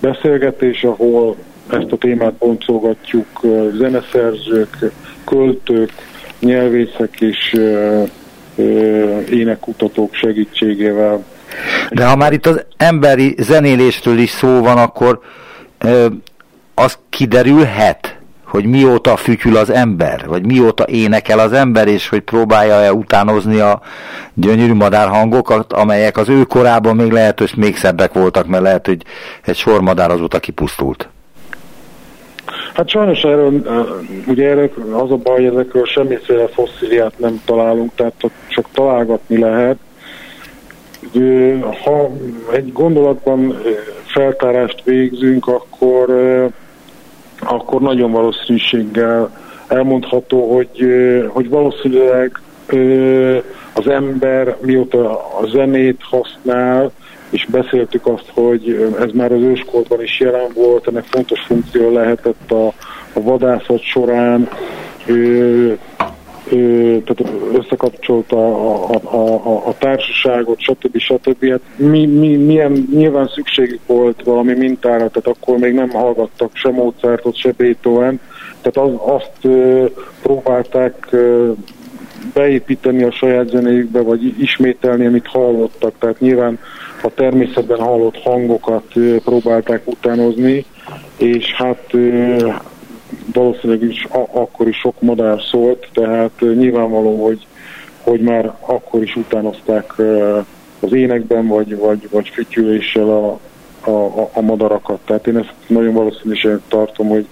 beszélgetés, 0.00 0.84
ahol 0.84 1.36
ezt 1.70 1.92
a 1.92 1.96
témát 1.96 2.32
boncolgatjuk 2.32 3.40
zeneszerzők, 3.78 4.92
költők, 5.24 5.92
nyelvészek 6.38 7.20
és 7.20 7.60
énekkutatók 9.30 10.14
segítségével. 10.14 11.24
De 11.90 12.06
ha 12.06 12.16
már 12.16 12.32
itt 12.32 12.46
az 12.46 12.64
emberi 12.76 13.34
zenélésről 13.38 14.18
is 14.18 14.30
szó 14.30 14.60
van, 14.60 14.78
akkor 14.78 15.20
az 16.74 16.98
kiderülhet, 17.08 18.19
hogy 18.50 18.64
mióta 18.64 19.16
fütyül 19.16 19.56
az 19.56 19.70
ember, 19.70 20.26
vagy 20.26 20.46
mióta 20.46 20.84
énekel 20.86 21.38
az 21.38 21.52
ember, 21.52 21.88
és 21.88 22.08
hogy 22.08 22.20
próbálja-e 22.20 22.92
utánozni 22.92 23.60
a 23.60 23.80
gyönyörű 24.34 24.74
madárhangokat, 24.74 25.72
amelyek 25.72 26.16
az 26.16 26.28
ő 26.28 26.42
korában 26.42 26.96
még 26.96 27.10
lehet, 27.10 27.38
hogy 27.38 27.52
még 27.56 27.76
szebbek 27.76 28.12
voltak, 28.12 28.46
mert 28.46 28.62
lehet, 28.62 28.86
hogy 28.86 29.02
egy 29.44 29.56
sor 29.56 29.80
madár 29.80 30.10
azóta 30.10 30.38
kipusztult. 30.38 31.08
Hát 32.74 32.88
sajnos 32.88 33.22
erről, 33.22 33.62
ugye 34.26 34.48
erről 34.48 34.70
az 34.92 35.10
a 35.10 35.16
baj, 35.16 35.44
hogy 35.44 35.54
ezekről 35.54 35.84
semmiféle 35.84 36.46
fosszíliát 36.48 37.18
nem 37.18 37.42
találunk, 37.44 37.90
tehát 37.94 38.14
csak 38.48 38.66
találgatni 38.72 39.38
lehet. 39.38 39.76
Ha 41.84 42.10
egy 42.52 42.72
gondolatban 42.72 43.62
feltárást 44.04 44.82
végzünk, 44.84 45.46
akkor, 45.46 46.08
akkor 47.40 47.80
nagyon 47.80 48.10
valószínűséggel 48.10 49.30
elmondható, 49.68 50.54
hogy, 50.54 50.86
hogy 51.28 51.48
valószínűleg 51.48 52.40
az 53.74 53.88
ember 53.88 54.56
mióta 54.60 55.10
a 55.40 55.46
zenét 55.46 56.00
használ, 56.02 56.92
és 57.30 57.46
beszéltük 57.50 58.06
azt, 58.06 58.30
hogy 58.34 58.94
ez 59.00 59.10
már 59.12 59.32
az 59.32 59.40
őskorban 59.40 60.02
is 60.02 60.20
jelen 60.20 60.50
volt, 60.54 60.86
ennek 60.86 61.04
fontos 61.04 61.40
funkció 61.40 61.92
lehetett 61.92 62.50
a, 62.50 62.66
a 63.12 63.22
vadászat 63.22 63.82
során, 63.82 64.48
tehát 67.04 67.32
összekapcsolta 67.54 68.36
a, 68.36 68.90
a, 69.02 69.18
a, 69.46 69.66
a 69.66 69.74
társaságot, 69.78 70.60
stb. 70.60 70.98
stb. 70.98 71.50
Hát 71.50 71.60
mi, 71.76 72.06
mi, 72.06 72.36
milyen, 72.36 72.88
nyilván 72.92 73.30
szükségük 73.34 73.80
volt 73.86 74.22
valami 74.24 74.54
mintára, 74.54 75.08
tehát 75.08 75.38
akkor 75.38 75.58
még 75.58 75.74
nem 75.74 75.90
hallgattak 75.90 76.50
se 76.52 76.70
Mozartot, 76.70 77.36
se 77.36 77.52
Beethoven, 77.56 78.20
tehát 78.60 78.90
az, 78.90 79.14
azt 79.16 79.54
próbálták 80.22 81.16
beépíteni 82.34 83.02
a 83.02 83.10
saját 83.10 83.48
zenéjükbe, 83.48 84.00
vagy 84.00 84.40
ismételni, 84.40 85.06
amit 85.06 85.26
hallottak. 85.26 85.92
Tehát 85.98 86.20
nyilván 86.20 86.58
a 87.02 87.14
természetben 87.14 87.78
hallott 87.78 88.22
hangokat 88.22 88.92
próbálták 89.24 89.82
utánozni, 89.84 90.64
és 91.16 91.52
hát 91.52 91.92
valószínűleg 93.32 93.82
is 93.82 94.06
akkor 94.32 94.68
is 94.68 94.76
sok 94.76 95.00
madár 95.00 95.40
szólt, 95.50 95.88
tehát 95.92 96.40
nyilvánvaló, 96.40 97.24
hogy, 97.24 97.46
hogy 98.02 98.20
már 98.20 98.54
akkor 98.60 99.02
is 99.02 99.16
utánozták 99.16 99.94
az 100.80 100.92
énekben, 100.92 101.46
vagy, 101.46 101.76
vagy, 101.76 102.08
vagy 102.10 102.28
fütyüléssel 102.28 103.08
a, 103.08 103.38
a, 103.90 104.30
a 104.32 104.40
madarakat. 104.40 104.98
Tehát 105.04 105.26
én 105.26 105.36
ezt 105.36 105.54
nagyon 105.66 105.94
valószínűleg 105.94 106.60
tartom, 106.68 107.08
hogy 107.08 107.26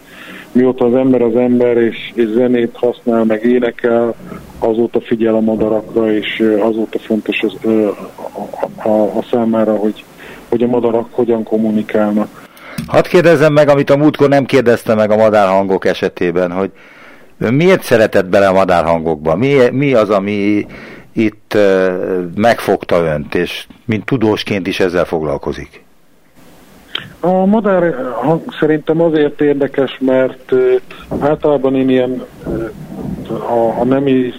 mióta 0.53 0.85
az 0.85 0.95
ember 0.95 1.23
az 1.23 1.37
ember, 1.37 1.77
és, 1.77 2.13
és 2.15 2.29
zenét 2.29 2.77
használ, 2.77 3.25
meg 3.25 3.45
énekel, 3.45 4.15
azóta 4.59 5.01
figyel 5.01 5.35
a 5.35 5.41
madarakra, 5.41 6.13
és 6.13 6.57
azóta 6.61 6.99
fontos 6.99 7.43
az, 7.43 7.71
a, 8.83 8.89
a, 8.89 9.03
a 9.03 9.23
számára, 9.31 9.77
hogy, 9.77 10.05
hogy 10.49 10.63
a 10.63 10.67
madarak 10.67 11.09
hogyan 11.11 11.43
kommunikálnak. 11.43 12.48
Hadd 12.89 13.09
kérdezzem 13.09 13.53
meg, 13.53 13.69
amit 13.69 13.91
a 13.91 13.97
múltkor 13.97 14.29
nem 14.29 14.45
kérdezte 14.45 14.95
meg 14.95 15.11
a 15.11 15.17
madárhangok 15.17 15.85
esetében, 15.85 16.53
hogy 16.53 16.71
miért 17.37 17.83
szeretett 17.83 18.27
bele 18.27 18.47
a 18.47 18.53
madárhangokba? 18.53 19.37
Mi, 19.37 19.69
mi 19.71 19.95
az, 19.95 20.11
ami 20.11 20.67
itt 21.13 21.57
megfogta 22.35 22.97
önt, 22.97 23.35
és 23.35 23.67
mint 23.85 24.05
tudósként 24.05 24.67
is 24.67 24.81
ezzel 24.81 25.05
foglalkozik? 25.05 25.85
A 27.21 27.45
madár 27.45 27.95
hang 28.15 28.43
szerintem 28.61 29.01
azért 29.01 29.41
érdekes, 29.41 29.99
mert 30.01 30.53
általában 31.19 31.77
én 31.77 31.89
ilyen 31.89 32.25
a, 33.29 33.81
a 33.81 33.85
nemi 33.85 34.33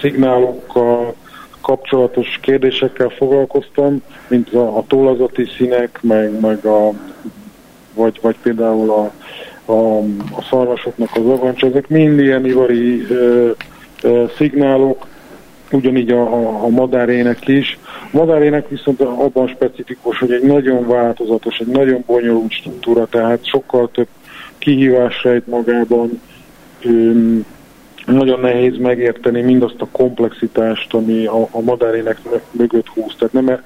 szignálokkal 0.00 1.14
kapcsolatos 1.62 2.38
kérdésekkel 2.42 3.08
foglalkoztam, 3.08 4.02
mint 4.28 4.54
a, 4.54 4.76
a 4.76 4.84
tólazati 4.86 5.44
színek, 5.56 5.98
meg, 6.02 6.40
meg 6.40 6.64
a, 6.64 6.92
vagy, 7.94 8.18
vagy 8.22 8.36
például 8.42 8.90
a, 8.90 9.12
a, 9.72 9.98
a 10.36 10.42
szarvasoknak 10.50 11.08
az 11.14 11.26
agancs, 11.26 11.62
ezek 11.62 11.88
mind 11.88 12.18
ilyen 12.18 12.46
ivari 12.46 13.06
ö, 13.10 13.50
ö, 14.02 14.24
szignálok, 14.36 15.06
ugyanígy 15.72 16.10
a, 16.10 16.22
a, 16.22 16.64
a 16.64 16.68
madárének 16.68 17.48
is. 17.48 17.78
A 18.12 18.16
madárének 18.16 18.68
viszont 18.68 19.00
abban 19.00 19.48
specifikus, 19.48 20.18
hogy 20.18 20.32
egy 20.32 20.42
nagyon 20.42 20.86
változatos, 20.86 21.58
egy 21.58 21.66
nagyon 21.66 22.02
bonyolult 22.06 22.52
struktúra, 22.52 23.06
tehát 23.06 23.46
sokkal 23.46 23.90
több 23.90 24.08
kihívás 24.58 25.22
rejt 25.22 25.46
magában, 25.46 26.20
öm, 26.84 27.44
nagyon 28.06 28.40
nehéz 28.40 28.78
megérteni 28.78 29.40
mindazt 29.40 29.80
a 29.80 29.88
komplexitást, 29.92 30.94
ami 30.94 31.26
a, 31.26 31.48
a 31.50 31.60
madárének 31.60 32.18
mögött 32.50 32.88
húz. 32.88 33.14
Tehát 33.18 33.32
nem 33.32 33.48
e, 33.48 33.60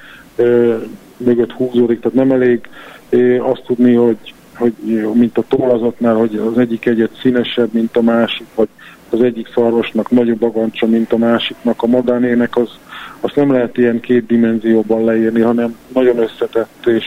mögött 1.17 1.53
húzódik, 1.53 2.01
tehát 2.01 2.17
nem 2.17 2.31
elég 2.31 2.69
ö, 3.11 3.43
azt 3.43 3.63
tudni, 3.67 3.95
hogy, 3.95 4.35
hogy 4.55 4.73
mint 5.15 5.39
a 5.39 5.45
tollazatnál, 5.49 6.15
hogy 6.15 6.43
az 6.53 6.59
egyik 6.59 6.87
egyet 6.87 7.19
színesebb, 7.21 7.73
mint 7.73 7.97
a 7.97 8.03
másik, 8.03 8.47
vagy 8.55 8.69
az 9.11 9.23
egyik 9.23 9.49
szarvasnak 9.55 10.11
nagyobb 10.11 10.43
agancsa, 10.43 10.87
mint 10.87 11.13
a 11.13 11.17
másiknak. 11.17 11.83
A 11.83 11.87
madánének 11.87 12.57
az, 12.57 12.79
azt 13.21 13.37
nem 13.37 13.53
lehet 13.53 13.79
ilyen 13.79 14.01
két 14.01 14.27
dimenzióban 14.27 15.05
leírni, 15.05 15.41
hanem 15.41 15.77
nagyon 15.95 16.19
összetett 16.19 16.87
és 16.87 17.05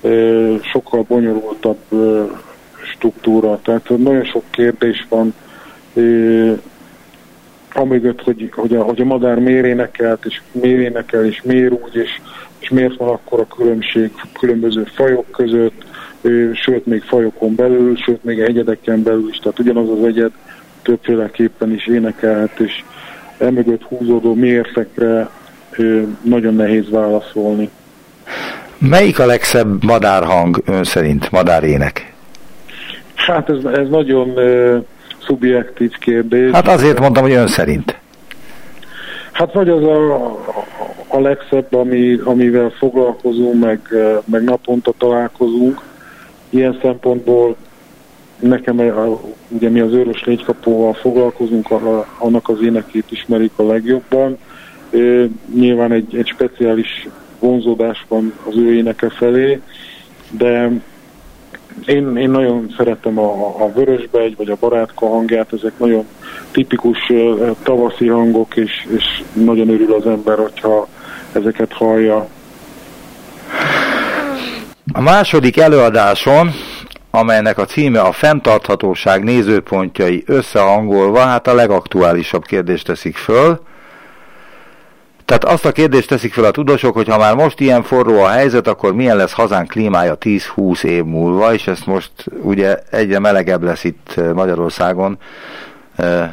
ö, 0.00 0.54
sokkal 0.62 1.04
bonyolultabb 1.08 1.78
ö, 1.88 2.24
struktúra. 2.94 3.60
Tehát 3.62 3.88
nagyon 3.88 4.24
sok 4.24 4.42
kérdés 4.50 5.06
van, 5.08 5.34
amögött, 7.72 8.22
hogy, 8.22 8.50
hogy, 8.54 8.74
a, 8.74 8.82
hogy 8.82 9.00
a 9.00 9.04
madár 9.04 9.38
miért 9.38 9.66
énekelt, 9.66 10.24
és 10.24 10.40
miért 10.52 10.80
énekel, 10.80 11.24
és 11.24 11.42
miért 11.42 11.72
úgy, 11.72 11.96
és, 11.96 12.20
és 12.58 12.68
miért 12.68 12.96
van 12.96 13.08
akkor 13.08 13.40
a 13.40 13.54
különbség 13.56 14.10
különböző 14.38 14.84
fajok 14.94 15.30
között, 15.30 15.84
sőt 16.52 16.86
még 16.86 17.02
fajokon 17.02 17.54
belül, 17.54 17.96
sőt 17.96 18.24
még 18.24 18.40
egyedeken 18.40 19.02
belül 19.02 19.28
is, 19.28 19.38
tehát 19.38 19.58
ugyanaz 19.58 19.88
az 19.88 20.04
egyed 20.04 20.30
többféleképpen 20.82 21.72
is 21.72 21.86
énekelhet, 21.86 22.60
és 22.60 22.84
emögött 23.38 23.82
húzódó 23.82 24.34
mérfekre 24.34 25.30
nagyon 26.22 26.54
nehéz 26.54 26.90
válaszolni. 26.90 27.70
Melyik 28.78 29.18
a 29.18 29.26
legszebb 29.26 29.84
madárhang 29.84 30.62
ön 30.66 30.84
szerint, 30.84 31.30
madárének? 31.30 32.14
Hát 33.14 33.50
ez, 33.50 33.64
ez 33.64 33.88
nagyon 33.88 34.38
szubjektív 35.26 35.98
kérdés. 35.98 36.50
Hát 36.50 36.68
azért 36.68 37.00
mondtam, 37.00 37.22
hogy 37.22 37.32
ön 37.32 37.46
szerint. 37.46 37.98
Hát 39.32 39.52
vagy 39.52 39.68
az 39.68 39.82
a, 39.82 40.24
a 41.08 41.20
legszebb, 41.20 41.74
ami, 41.74 42.18
amivel 42.24 42.70
foglalkozunk, 42.70 43.60
meg, 43.60 43.80
meg 44.24 44.42
naponta 44.44 44.92
találkozunk. 44.98 45.80
Ilyen 46.50 46.78
szempontból 46.82 47.56
nekem 48.38 48.80
ugye 49.48 49.68
mi 49.68 49.80
az 49.80 49.92
őrös 49.92 50.24
légykapóval 50.24 50.92
foglalkozunk, 50.92 51.70
annak 52.18 52.48
az 52.48 52.62
énekét 52.62 53.10
ismerik 53.10 53.52
a 53.56 53.62
legjobban. 53.62 54.38
Nyilván 55.54 55.92
egy, 55.92 56.16
egy 56.16 56.26
speciális 56.26 57.08
vonzódás 57.38 58.04
van 58.08 58.32
az 58.48 58.56
ő 58.56 58.74
éneke 58.74 59.10
felé, 59.10 59.60
de 60.30 60.70
én, 61.86 62.16
én 62.16 62.30
nagyon 62.30 62.74
szeretem 62.76 63.18
a, 63.18 63.62
a 63.64 63.72
vörösbegy, 63.72 64.36
vagy 64.36 64.50
a 64.50 64.56
barátka 64.60 65.08
hangját, 65.08 65.52
ezek 65.52 65.72
nagyon 65.78 66.06
tipikus 66.50 66.98
tavaszi 67.62 68.08
hangok, 68.08 68.56
és, 68.56 68.86
és 68.96 69.22
nagyon 69.32 69.68
örül 69.68 69.94
az 69.94 70.06
ember, 70.06 70.38
hogyha 70.38 70.88
ezeket 71.32 71.72
hallja. 71.72 72.28
A 74.92 75.00
második 75.00 75.56
előadáson 75.56 76.50
amelynek 77.14 77.58
a 77.58 77.64
címe 77.64 78.00
a 78.00 78.12
fenntarthatóság 78.12 79.24
nézőpontjai 79.24 80.22
összehangolva, 80.26 81.18
hát 81.18 81.46
a 81.46 81.54
legaktuálisabb 81.54 82.44
kérdést 82.44 82.86
teszik 82.86 83.16
föl. 83.16 83.60
Tehát 85.24 85.44
azt 85.44 85.64
a 85.64 85.72
kérdést 85.72 86.08
teszik 86.08 86.32
fel 86.32 86.44
a 86.44 86.50
tudósok, 86.50 86.94
hogy 86.94 87.08
ha 87.08 87.18
már 87.18 87.34
most 87.34 87.60
ilyen 87.60 87.82
forró 87.82 88.22
a 88.22 88.28
helyzet, 88.28 88.66
akkor 88.66 88.94
milyen 88.94 89.16
lesz 89.16 89.32
hazánk 89.32 89.68
klímája 89.68 90.16
10-20 90.20 90.84
év 90.84 91.04
múlva, 91.04 91.52
és 91.52 91.66
ezt 91.66 91.86
most 91.86 92.10
ugye 92.42 92.78
egyre 92.90 93.18
melegebb 93.18 93.62
lesz 93.62 93.84
itt 93.84 94.20
Magyarországon. 94.34 95.18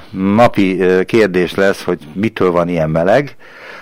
Napi 0.09 0.83
kérdés 1.05 1.55
lesz, 1.55 1.83
hogy 1.83 1.99
mitől 2.13 2.51
van 2.51 2.69
ilyen 2.69 2.89
meleg. 2.89 3.35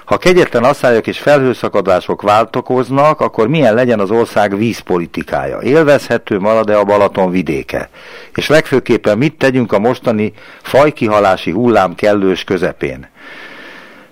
Ha 0.06 0.18
kegyetlen 0.18 0.64
asszályok 0.64 1.08
és 1.08 1.20
felhőszakadások 1.20 2.22
váltokoznak, 2.22 3.22
akkor 3.22 3.48
milyen 3.48 3.74
legyen 3.74 4.00
az 4.00 4.12
ország 4.12 4.58
vízpolitikája? 4.58 5.60
Élvezhető 5.62 6.40
marad-e 6.40 6.78
a 6.78 6.84
Balaton 6.84 7.32
vidéke? 7.32 7.90
És 8.36 8.48
legfőképpen 8.48 9.18
mit 9.18 9.38
tegyünk 9.38 9.74
a 9.74 9.80
mostani 9.80 10.34
fajkihalási 10.62 11.52
hullám 11.52 11.96
kellős 11.96 12.44
közepén? 12.44 13.08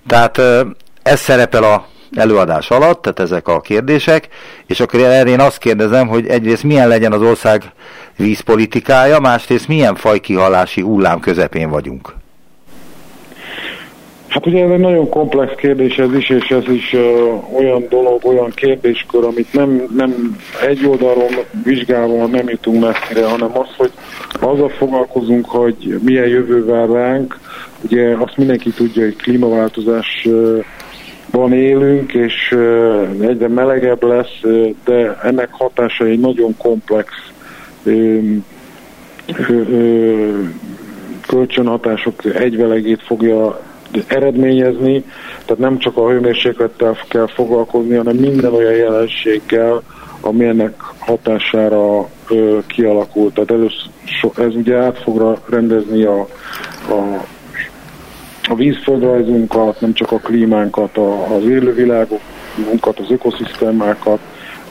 Tehát 0.08 0.42
ez 1.08 1.20
szerepel 1.20 1.64
a 1.64 1.86
előadás 2.16 2.70
alatt, 2.70 3.02
tehát 3.02 3.20
ezek 3.20 3.48
a 3.48 3.62
kérdések, 3.62 4.28
és 4.68 4.80
akkor 4.80 5.00
erre 5.00 5.30
én 5.30 5.40
azt 5.40 5.58
kérdezem, 5.58 6.08
hogy 6.08 6.28
egyrészt 6.28 6.64
milyen 6.64 6.88
legyen 6.88 7.12
az 7.12 7.22
ország 7.22 7.64
vízpolitikája, 8.18 9.20
másrészt 9.20 9.68
milyen 9.68 9.96
fajkihalási 9.96 10.82
hullám 10.82 11.20
közepén 11.20 11.70
vagyunk. 11.70 12.14
Hát 14.28 14.46
ugye 14.46 14.64
ez 14.64 14.72
egy 14.72 14.80
nagyon 14.80 15.10
komplex 15.10 15.54
kérdés 15.56 15.98
ez 15.98 16.14
is, 16.14 16.30
és 16.30 16.50
ez 16.50 16.68
is 16.68 16.94
uh, 16.94 17.60
olyan 17.60 17.86
dolog, 17.90 18.26
olyan 18.26 18.52
kérdéskör, 18.56 19.24
amit 19.24 19.54
nem, 19.54 19.88
nem 19.96 20.38
egy 20.68 20.86
oldalról 20.86 21.30
vizsgálva 21.64 22.26
nem 22.26 22.50
jutunk 22.50 22.84
messzire, 22.84 23.30
hanem 23.30 23.58
az, 23.58 23.68
hogy 23.78 23.92
azzal 24.40 24.70
foglalkozunk, 24.70 25.50
hogy 25.50 26.00
milyen 26.04 26.28
jövővel 26.28 26.88
ránk, 26.88 27.40
ugye 27.82 28.16
azt 28.18 28.38
mindenki 28.38 28.70
tudja, 28.70 29.04
hogy 29.04 29.16
klímaváltozás 29.16 30.28
van 31.32 31.54
élünk, 31.54 32.14
és 32.14 32.58
egyre 33.22 33.48
melegebb 33.48 34.04
lesz, 34.04 34.40
de 34.86 35.20
ennek 35.24 35.50
hatása 35.52 36.06
egy 36.06 36.20
nagyon 36.20 36.58
komplex 36.58 37.10
kölcsönhatások 41.28 42.26
egyvelegét 42.26 43.02
fogja 43.02 43.60
eredményezni, 44.08 45.04
tehát 45.46 45.58
nem 45.58 45.78
csak 45.78 45.98
a 45.98 46.10
hőmérséklettel 46.10 46.98
kell 47.10 47.28
foglalkozni, 47.28 47.96
hanem 47.96 48.16
minden 48.16 48.54
olyan 48.54 48.76
jelenséggel, 48.76 49.82
ami 50.22 50.46
ennek 50.46 50.74
hatására 50.98 52.10
kialakult. 52.68 53.34
Tehát 53.34 53.52
először, 53.52 53.90
ez 54.36 54.56
ugye 54.56 54.78
át 54.78 54.98
fogra 54.98 55.38
rendezni 55.50 56.04
a, 56.04 56.20
a, 56.90 57.26
a 58.50 58.56
vízföldrajzunkat, 58.56 59.82
nem 59.82 59.94
csak 59.94 60.12
a 60.12 60.18
klímánkat, 60.18 60.98
a, 60.98 61.36
az 61.36 61.44
élővilágunkat, 61.44 63.00
az 63.00 63.12
ökoszisztémákat, 63.12 64.20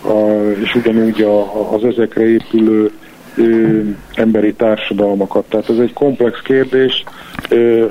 a, 0.00 0.18
és 0.62 0.74
ugyanúgy 0.74 1.22
a, 1.22 1.72
az 1.72 1.84
ezekre 1.84 2.28
épülő 2.28 2.90
ö, 3.36 3.80
emberi 4.14 4.54
társadalmakat. 4.54 5.44
Tehát 5.48 5.68
ez 5.68 5.78
egy 5.78 5.92
komplex 5.92 6.40
kérdés, 6.40 7.04
ö, 7.48 7.84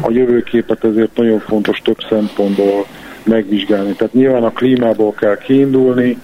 a, 0.00 0.10
jövőképet 0.10 0.84
ezért 0.84 1.16
nagyon 1.16 1.38
fontos 1.38 1.78
több 1.78 1.98
szempontból 2.08 2.86
megvizsgálni. 3.24 3.92
Tehát 3.92 4.12
nyilván 4.12 4.44
a 4.44 4.52
klímából 4.52 5.12
kell 5.12 5.38
kiindulni, 5.38 6.18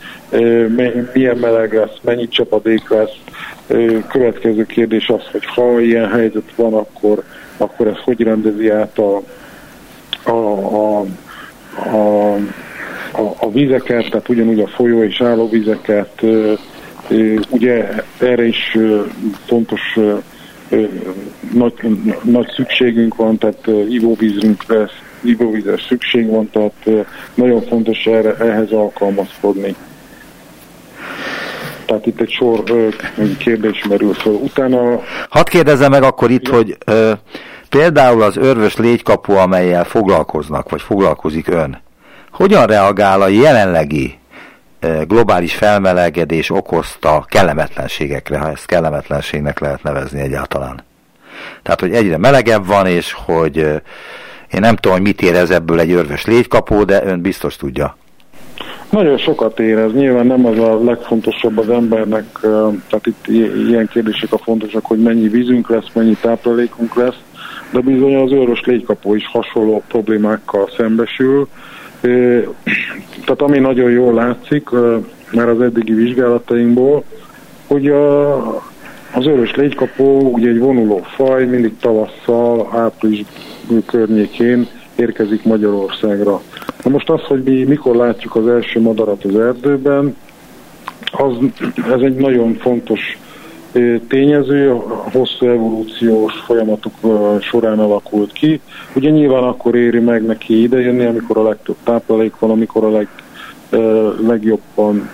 milyen 1.12 1.36
meleg 1.36 1.74
lesz, 1.74 1.96
mennyi 2.00 2.28
csapadék 2.28 2.88
lesz. 2.88 3.16
Következő 4.08 4.66
kérdés 4.66 5.08
az, 5.08 5.22
hogy 5.30 5.44
ha 5.44 5.80
ilyen 5.80 6.10
helyzet 6.10 6.52
van, 6.56 6.74
akkor, 6.74 7.22
akkor 7.61 7.87
ez 7.87 7.99
hogy 8.05 8.20
rendezi 8.20 8.68
át 8.68 8.99
a, 8.99 9.23
a, 10.31 10.31
a, 10.31 11.01
a 11.96 12.35
a, 13.12 13.35
a 13.38 13.51
vizeket, 13.51 14.11
tehát 14.11 14.29
ugyanúgy 14.29 14.61
a 14.61 14.66
folyó 14.66 15.03
és 15.03 15.20
állóvizeket, 15.20 16.23
Ugye 17.49 17.88
erre 18.18 18.46
is 18.46 18.77
fontos 19.46 19.81
nagy, 21.53 21.75
nagy 22.23 22.49
szükségünk 22.55 23.16
van, 23.16 23.38
tehát 23.38 23.66
ivóvízünk 23.88 24.64
lesz, 24.66 24.99
ivóvízre 25.20 25.79
szükség 25.88 26.29
van, 26.29 26.51
tehát 26.51 27.07
nagyon 27.35 27.62
fontos 27.62 28.07
erre, 28.07 28.37
ehhez 28.37 28.73
alkalmazkodni. 28.73 29.75
Tehát 31.90 32.07
itt 32.07 32.20
egy 32.20 32.31
sor 32.31 32.62
kérdés 33.38 33.85
merül 33.88 34.14
fel. 34.14 34.33
Utána... 34.33 35.00
Hadd 35.29 35.48
kérdezzem 35.48 35.90
meg 35.90 36.03
akkor 36.03 36.31
itt, 36.31 36.48
ja. 36.48 36.55
hogy 36.55 36.76
ö, 36.85 37.12
például 37.68 38.22
az 38.22 38.37
örvös 38.37 38.76
légykapu, 38.76 39.33
amelyel 39.33 39.85
foglalkoznak, 39.85 40.70
vagy 40.70 40.83
foglalkozik 40.83 41.48
ön, 41.48 41.81
hogyan 42.31 42.66
reagál 42.66 43.22
a 43.22 43.29
jelenlegi 43.29 44.18
globális 45.07 45.55
felmelegedés 45.55 46.50
okozta 46.50 47.24
kellemetlenségekre, 47.29 48.38
ha 48.38 48.50
ezt 48.50 48.66
kellemetlenségnek 48.66 49.59
lehet 49.59 49.83
nevezni 49.83 50.20
egyáltalán. 50.20 50.85
Tehát, 51.62 51.81
hogy 51.81 51.94
egyre 51.94 52.16
melegebb 52.16 52.66
van, 52.66 52.87
és 52.87 53.12
hogy 53.12 53.57
én 54.53 54.61
nem 54.61 54.76
tudom, 54.76 54.96
hogy 54.96 55.07
mit 55.07 55.22
érez 55.22 55.50
ebből 55.50 55.81
egy 55.81 55.92
örvös 55.92 56.24
légykapó, 56.24 56.85
de 56.85 57.05
ön 57.05 57.20
biztos 57.20 57.57
tudja. 57.57 57.96
Nagyon 58.90 59.18
sokat 59.18 59.61
érez, 59.61 59.92
nyilván 59.92 60.26
nem 60.26 60.46
az 60.46 60.59
a 60.59 60.85
legfontosabb 60.85 61.59
az 61.59 61.68
embernek, 61.68 62.24
tehát 62.88 63.07
itt 63.07 63.26
ilyen 63.68 63.88
kérdések 63.92 64.33
a 64.33 64.38
fontosak, 64.38 64.85
hogy 64.87 64.98
mennyi 64.98 65.29
vízünk 65.29 65.68
lesz, 65.68 65.87
mennyi 65.92 66.16
táplálékunk 66.20 66.94
lesz, 66.94 67.18
de 67.72 67.81
bizony 67.81 68.14
az 68.14 68.33
őrös 68.33 68.61
légykapó 68.64 69.14
is 69.14 69.26
hasonló 69.26 69.83
problémákkal 69.88 70.68
szembesül, 70.76 71.48
tehát 73.24 73.40
ami 73.40 73.59
nagyon 73.59 73.90
jól 73.90 74.14
látszik, 74.14 74.68
már 75.33 75.48
az 75.48 75.61
eddigi 75.61 75.92
vizsgálatainkból, 75.92 77.05
hogy 77.66 77.88
a, 77.88 78.37
az 79.14 79.26
örös 79.26 79.55
légykapó 79.55 80.20
ugye 80.20 80.48
egy 80.48 80.59
vonuló 80.59 81.00
faj, 81.14 81.44
mindig 81.44 81.76
tavasszal, 81.81 82.68
április 82.72 83.24
környékén 83.87 84.68
érkezik 84.96 85.44
Magyarországra. 85.44 86.40
Na 86.85 86.90
most 86.90 87.11
az, 87.11 87.20
hogy 87.20 87.42
mi 87.42 87.64
mikor 87.64 87.96
látjuk 87.96 88.37
az 88.37 88.48
első 88.48 88.80
madarat 88.80 89.24
az 89.24 89.37
erdőben, 89.37 90.16
az, 91.12 91.37
ez 91.90 92.00
egy 92.00 92.14
nagyon 92.14 92.54
fontos 92.54 93.18
tényező, 94.09 94.70
a 94.70 95.11
hosszú 95.12 95.46
evolúciós 95.46 96.33
folyamatok 96.35 96.92
során 97.40 97.78
alakult 97.78 98.33
ki. 98.33 98.61
Ugye 98.94 99.11
nyilván 99.11 99.42
akkor 99.42 99.74
éri 99.74 99.98
meg 99.98 100.24
neki 100.24 100.62
idejönni, 100.62 101.04
amikor 101.04 101.37
a 101.37 101.42
legtöbb 101.42 101.76
táplálék 101.85 102.38
van, 102.38 102.50
amikor 102.50 102.85
a 102.85 102.90
leg, 102.90 103.09
legjobban, 104.26 105.11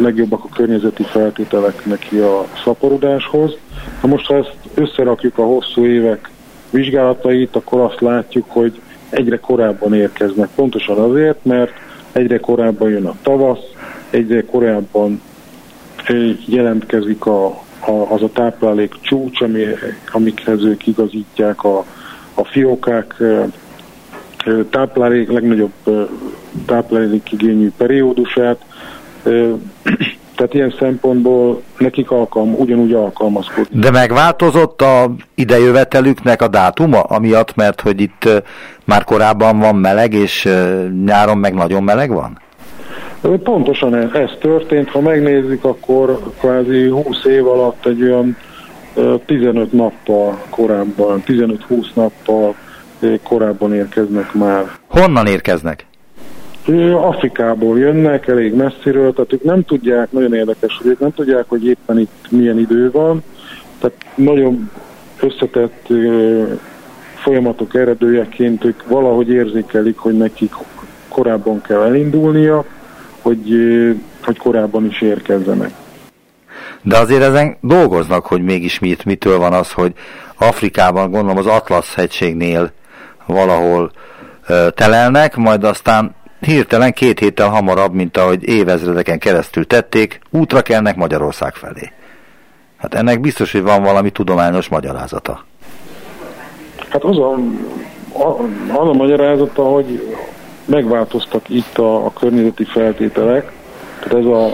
legjobbak 0.00 0.44
a 0.44 0.54
környezeti 0.54 1.02
feltételek 1.02 1.84
neki 1.84 2.18
a 2.18 2.46
szaporodáshoz. 2.64 3.56
Na 4.02 4.08
most, 4.08 4.26
ha 4.26 4.36
ezt 4.36 4.54
összerakjuk 4.74 5.38
a 5.38 5.44
hosszú 5.44 5.84
évek 5.84 6.30
vizsgálatait, 6.70 7.56
akkor 7.56 7.80
azt 7.80 8.00
látjuk, 8.00 8.44
hogy 8.48 8.80
egyre 9.16 9.36
korábban 9.36 9.94
érkeznek. 9.94 10.48
Pontosan 10.54 10.98
azért, 10.98 11.44
mert 11.44 11.72
egyre 12.12 12.38
korábban 12.38 12.90
jön 12.90 13.06
a 13.06 13.16
tavasz, 13.22 13.64
egyre 14.10 14.44
korábban 14.44 15.20
jelentkezik 16.46 17.26
a, 17.26 17.46
a, 17.80 17.90
az 18.08 18.22
a 18.22 18.30
táplálék 18.32 18.94
csúcs, 19.00 19.40
ami, 19.40 19.64
amikhez 20.12 20.64
ők 20.64 20.86
igazítják 20.86 21.64
a, 21.64 21.84
a 22.34 22.44
fiókák 22.44 23.22
táplálék, 24.70 25.30
legnagyobb 25.30 25.72
táplálékigényű 26.66 27.70
periódusát. 27.76 28.64
Tehát 30.36 30.54
ilyen 30.54 30.74
szempontból 30.78 31.62
nekik 31.78 32.10
alkalm, 32.10 32.54
ugyanúgy 32.54 32.92
alkalmazkodni. 32.92 33.80
De 33.80 33.90
megváltozott 33.90 34.82
a 34.82 35.10
idejövetelüknek 35.34 36.42
a 36.42 36.48
dátuma, 36.48 37.00
amiatt, 37.00 37.54
mert 37.54 37.80
hogy 37.80 38.00
itt 38.00 38.42
már 38.84 39.04
korábban 39.04 39.58
van 39.58 39.76
meleg, 39.76 40.12
és 40.12 40.48
nyáron 41.04 41.38
meg 41.38 41.54
nagyon 41.54 41.82
meleg 41.82 42.10
van? 42.10 42.38
Pontosan 43.42 43.94
ez 43.94 44.30
történt, 44.40 44.90
ha 44.90 45.00
megnézzük, 45.00 45.64
akkor 45.64 46.20
kvázi 46.38 46.88
20 46.88 47.24
év 47.24 47.46
alatt 47.48 47.86
egy 47.86 48.02
olyan 48.02 48.36
15 49.26 49.72
nappal 49.72 50.38
korábban, 50.50 51.22
15-20 51.26 51.86
nappal 51.94 52.54
korábban 53.22 53.74
érkeznek 53.74 54.32
már. 54.32 54.64
Honnan 54.88 55.26
érkeznek? 55.26 55.86
Afrikából 56.94 57.78
jönnek, 57.78 58.26
elég 58.26 58.54
messziről, 58.54 59.12
tehát 59.12 59.32
ők 59.32 59.42
nem 59.42 59.64
tudják, 59.64 60.12
nagyon 60.12 60.34
érdekes, 60.34 60.78
hogy 60.82 60.90
ők 60.90 61.00
nem 61.00 61.12
tudják, 61.12 61.44
hogy 61.48 61.66
éppen 61.66 61.98
itt 61.98 62.26
milyen 62.30 62.58
idő 62.58 62.90
van, 62.90 63.22
tehát 63.78 63.96
nagyon 64.14 64.70
összetett 65.20 65.86
folyamatok 67.14 67.74
eredőjeként 67.74 68.64
ők 68.64 68.88
valahogy 68.88 69.28
érzékelik, 69.28 69.98
hogy 69.98 70.16
nekik 70.16 70.52
korábban 71.08 71.62
kell 71.62 71.82
elindulnia, 71.82 72.64
hogy, 73.22 73.48
hogy 74.24 74.38
korábban 74.38 74.86
is 74.86 75.00
érkezzenek. 75.00 75.70
De 76.82 76.98
azért 76.98 77.22
ezen 77.22 77.56
dolgoznak, 77.60 78.26
hogy 78.26 78.42
mégis 78.42 78.78
mit, 78.78 79.04
mitől 79.04 79.38
van 79.38 79.52
az, 79.52 79.72
hogy 79.72 79.92
Afrikában, 80.38 81.10
gondolom 81.10 81.36
az 81.36 81.46
Atlasz 81.46 81.94
hegységnél 81.94 82.72
valahol 83.26 83.90
ö, 84.46 84.66
telelnek, 84.74 85.36
majd 85.36 85.64
aztán 85.64 86.14
hirtelen 86.46 86.92
két 86.92 87.18
héttel 87.18 87.48
hamarabb, 87.48 87.92
mint 87.92 88.16
ahogy 88.16 88.48
évezredeken 88.48 89.18
keresztül 89.18 89.66
tették, 89.66 90.20
útra 90.30 90.62
kelnek 90.62 90.96
Magyarország 90.96 91.54
felé. 91.54 91.92
Hát 92.76 92.94
ennek 92.94 93.20
biztos, 93.20 93.52
hogy 93.52 93.62
van 93.62 93.82
valami 93.82 94.10
tudományos 94.10 94.68
magyarázata. 94.68 95.44
Hát 96.88 97.04
az 97.04 97.18
a, 97.18 97.32
a, 98.12 98.42
az 98.72 98.88
a 98.88 98.92
magyarázata, 98.92 99.62
hogy 99.62 100.16
megváltoztak 100.64 101.48
itt 101.48 101.78
a, 101.78 102.04
a 102.04 102.12
környezeti 102.12 102.64
feltételek, 102.64 103.52
tehát 104.00 104.18
ez 104.18 104.24
a, 104.24 104.44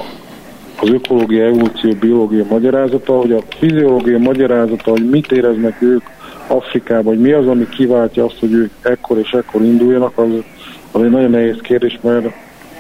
az 0.81 0.89
ökológia, 0.89 1.45
evolúció, 1.45 1.93
biológia 2.01 2.45
magyarázata, 2.49 3.13
hogy 3.13 3.33
a 3.33 3.43
fiziológia 3.59 4.19
magyarázata, 4.19 4.91
hogy 4.91 5.11
mit 5.11 5.33
éreznek 5.33 5.83
ők 5.83 6.03
Afrikában, 6.47 7.05
hogy 7.05 7.21
mi 7.21 7.33
az, 7.33 7.47
ami 7.47 7.69
kiváltja 7.69 8.25
azt, 8.25 8.39
hogy 8.39 8.53
ők 8.53 8.73
ekkor 8.83 9.19
és 9.19 9.31
ekkor 9.31 9.63
induljanak, 9.63 10.19
az, 10.19 10.29
egy 10.93 11.11
nagyon 11.11 11.31
nehéz 11.31 11.59
kérdés, 11.63 11.99
mert 12.03 12.27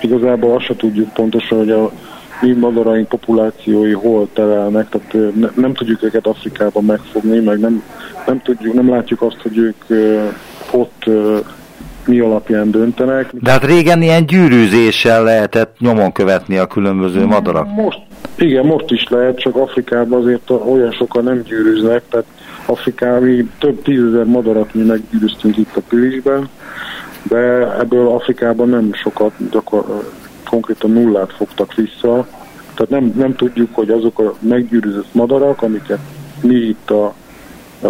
igazából 0.00 0.54
azt 0.54 0.64
se 0.64 0.76
tudjuk 0.76 1.12
pontosan, 1.12 1.58
hogy 1.58 1.70
a 1.70 1.92
mi 2.40 2.52
madaraink 2.52 3.08
populációi 3.08 3.92
hol 3.92 4.28
terelnek, 4.32 4.88
tehát 4.88 5.34
ne, 5.34 5.48
nem 5.54 5.74
tudjuk 5.74 6.02
őket 6.02 6.26
Afrikában 6.26 6.84
megfogni, 6.84 7.38
meg 7.38 7.58
nem, 7.58 7.82
nem 8.26 8.42
tudjuk, 8.42 8.74
nem 8.74 8.90
látjuk 8.90 9.22
azt, 9.22 9.40
hogy 9.42 9.56
ők 9.56 9.84
ott 10.70 11.04
mi 12.06 12.18
alapján 12.18 12.70
döntenek. 12.70 13.30
De 13.32 13.50
hát 13.50 13.64
régen 13.64 14.02
ilyen 14.02 14.26
gyűrűzéssel 14.26 15.22
lehetett 15.22 15.76
nyomon 15.78 16.12
követni 16.12 16.56
a 16.56 16.66
különböző 16.66 17.26
madarak. 17.26 17.66
Most, 17.74 17.98
igen, 18.36 18.66
most 18.66 18.90
is 18.90 19.06
lehet, 19.08 19.38
csak 19.38 19.56
Afrikában 19.56 20.20
azért 20.20 20.50
olyan 20.50 20.92
sokan 20.92 21.24
nem 21.24 21.42
gyűrűznek, 21.42 22.02
tehát 22.10 22.26
Afrikában 22.66 23.50
több 23.58 23.82
tízezer 23.82 24.24
madarat 24.24 24.74
mi 24.74 24.82
meggyűrűztünk 24.82 25.56
itt 25.56 25.76
a 25.76 25.80
Pilisben, 25.88 26.48
de 27.22 27.76
ebből 27.78 28.08
Afrikában 28.08 28.68
nem 28.68 28.92
sokat, 28.92 29.32
gyakor, 29.50 30.10
konkrétan 30.50 30.90
nullát 30.90 31.32
fogtak 31.32 31.74
vissza, 31.74 32.26
tehát 32.74 32.90
nem, 32.90 33.12
nem 33.16 33.36
tudjuk, 33.36 33.74
hogy 33.74 33.90
azok 33.90 34.18
a 34.18 34.34
meggyűrűzött 34.38 35.14
madarak, 35.14 35.62
amiket 35.62 35.98
mi 36.42 36.54
itt 36.54 36.90
a, 36.90 37.14
a, 37.80 37.86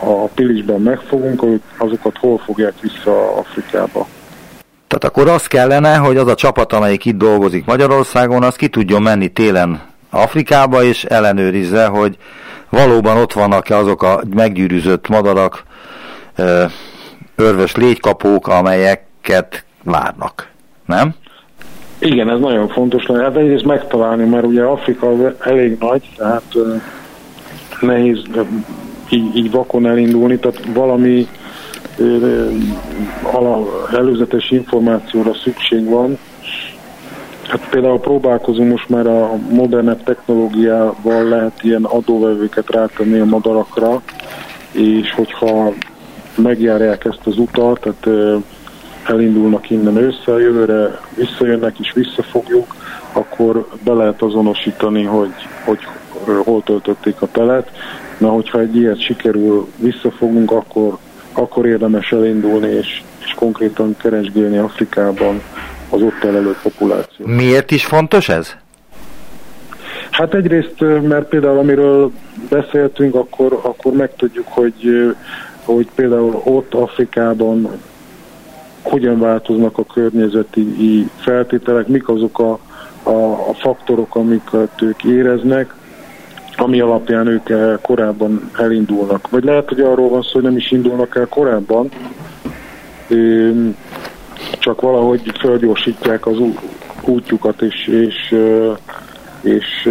a 0.00 0.28
Pilisben 0.34 0.80
megfogunk, 0.80 1.60
azokat 1.76 2.18
hol 2.18 2.38
fogják 2.38 2.80
vissza 2.80 3.36
Afrikába. 3.36 4.06
Tehát 4.86 5.04
akkor 5.16 5.28
az 5.28 5.46
kellene, 5.46 5.96
hogy 5.96 6.16
az 6.16 6.26
a 6.26 6.34
csapat, 6.34 6.72
amelyik 6.72 7.04
itt 7.04 7.16
dolgozik 7.16 7.64
Magyarországon, 7.64 8.42
az 8.42 8.56
ki 8.56 8.68
tudjon 8.68 9.02
menni 9.02 9.28
télen 9.28 9.80
Afrikába, 10.10 10.82
és 10.82 11.04
ellenőrizze, 11.04 11.86
hogy 11.86 12.16
valóban 12.68 13.16
ott 13.16 13.32
vannak-e 13.32 13.76
azok 13.76 14.02
a 14.02 14.20
meggyűrűzött 14.34 15.08
madarak, 15.08 15.62
örvös 17.42 17.74
légykapók, 17.76 18.48
amelyeket 18.48 19.64
várnak, 19.84 20.50
nem? 20.86 21.14
Igen, 21.98 22.30
ez 22.30 22.40
nagyon 22.40 22.68
fontos 22.68 23.06
lenne. 23.06 23.22
Hát 23.22 23.36
egyrészt 23.36 23.64
megtalálni, 23.64 24.24
mert 24.24 24.44
ugye 24.46 24.62
Afrika 24.62 25.34
elég 25.38 25.76
nagy, 25.80 26.02
tehát 26.16 26.54
nehéz 27.80 28.22
így, 29.10 29.36
így 29.36 29.50
vakon 29.50 29.86
elindulni, 29.86 30.38
tehát 30.38 30.64
valami 30.74 31.28
előzetes 33.92 34.50
információra 34.50 35.34
szükség 35.34 35.88
van. 35.88 36.18
Hát 37.48 37.68
például 37.70 38.00
próbálkozunk 38.00 38.70
most 38.70 38.88
már 38.88 39.06
a 39.06 39.36
modernebb 39.50 40.02
technológiával 40.02 41.28
lehet 41.28 41.62
ilyen 41.62 41.84
adóvevőket 41.84 42.70
rátenni 42.70 43.18
a 43.18 43.24
madarakra, 43.24 44.02
és 44.72 45.12
hogyha 45.12 45.72
megjárják 46.34 47.04
ezt 47.04 47.20
az 47.24 47.38
utat, 47.38 47.80
tehát 47.80 48.42
elindulnak 49.06 49.70
innen 49.70 49.96
össze, 49.96 50.40
jövőre 50.40 51.00
visszajönnek 51.14 51.78
és 51.78 51.92
visszafogjuk, 51.92 52.74
akkor 53.12 53.68
be 53.84 53.92
lehet 53.92 54.22
azonosítani, 54.22 55.04
hogy, 55.04 55.32
hogy 55.64 55.78
hol 56.44 56.62
töltötték 56.62 57.22
a 57.22 57.28
telet. 57.32 57.70
Na, 58.18 58.28
hogyha 58.28 58.60
egy 58.60 58.76
ilyet 58.76 59.00
sikerül 59.00 59.68
visszafogunk, 59.76 60.50
akkor, 60.50 60.98
akkor 61.32 61.66
érdemes 61.66 62.12
elindulni 62.12 62.68
és, 62.68 63.02
és 63.24 63.34
konkrétan 63.36 63.96
keresgélni 63.96 64.56
Afrikában 64.56 65.42
az 65.90 66.02
ott 66.02 66.24
elelő 66.24 66.56
populáció. 66.62 67.26
Miért 67.26 67.70
is 67.70 67.84
fontos 67.84 68.28
ez? 68.28 68.56
Hát 70.10 70.34
egyrészt, 70.34 70.80
mert 70.80 71.28
például 71.28 71.58
amiről 71.58 72.10
beszéltünk, 72.48 73.14
akkor, 73.14 73.60
akkor 73.62 73.92
megtudjuk, 73.92 74.46
hogy, 74.48 75.14
hogy 75.64 75.88
például 75.94 76.42
ott 76.44 76.74
Afrikában 76.74 77.68
hogyan 78.82 79.18
változnak 79.18 79.78
a 79.78 79.84
környezeti 79.84 81.08
feltételek, 81.16 81.86
mik 81.86 82.08
azok 82.08 82.38
a, 82.38 82.58
a, 83.02 83.48
a 83.48 83.54
faktorok, 83.54 84.14
amiket 84.14 84.82
ők 84.82 85.04
éreznek, 85.04 85.74
ami 86.56 86.80
alapján 86.80 87.26
ők 87.26 87.80
korábban 87.80 88.50
elindulnak. 88.58 89.30
Vagy 89.30 89.44
lehet, 89.44 89.68
hogy 89.68 89.80
arról 89.80 90.08
van 90.08 90.22
szó, 90.22 90.30
hogy 90.32 90.42
nem 90.42 90.56
is 90.56 90.70
indulnak 90.70 91.16
el 91.16 91.26
korábban, 91.26 91.88
csak 94.58 94.80
valahogy 94.80 95.32
felgyorsítják 95.40 96.26
az 96.26 96.36
útjukat, 97.04 97.62
és, 97.62 97.86
és, 97.86 98.34
és 99.42 99.88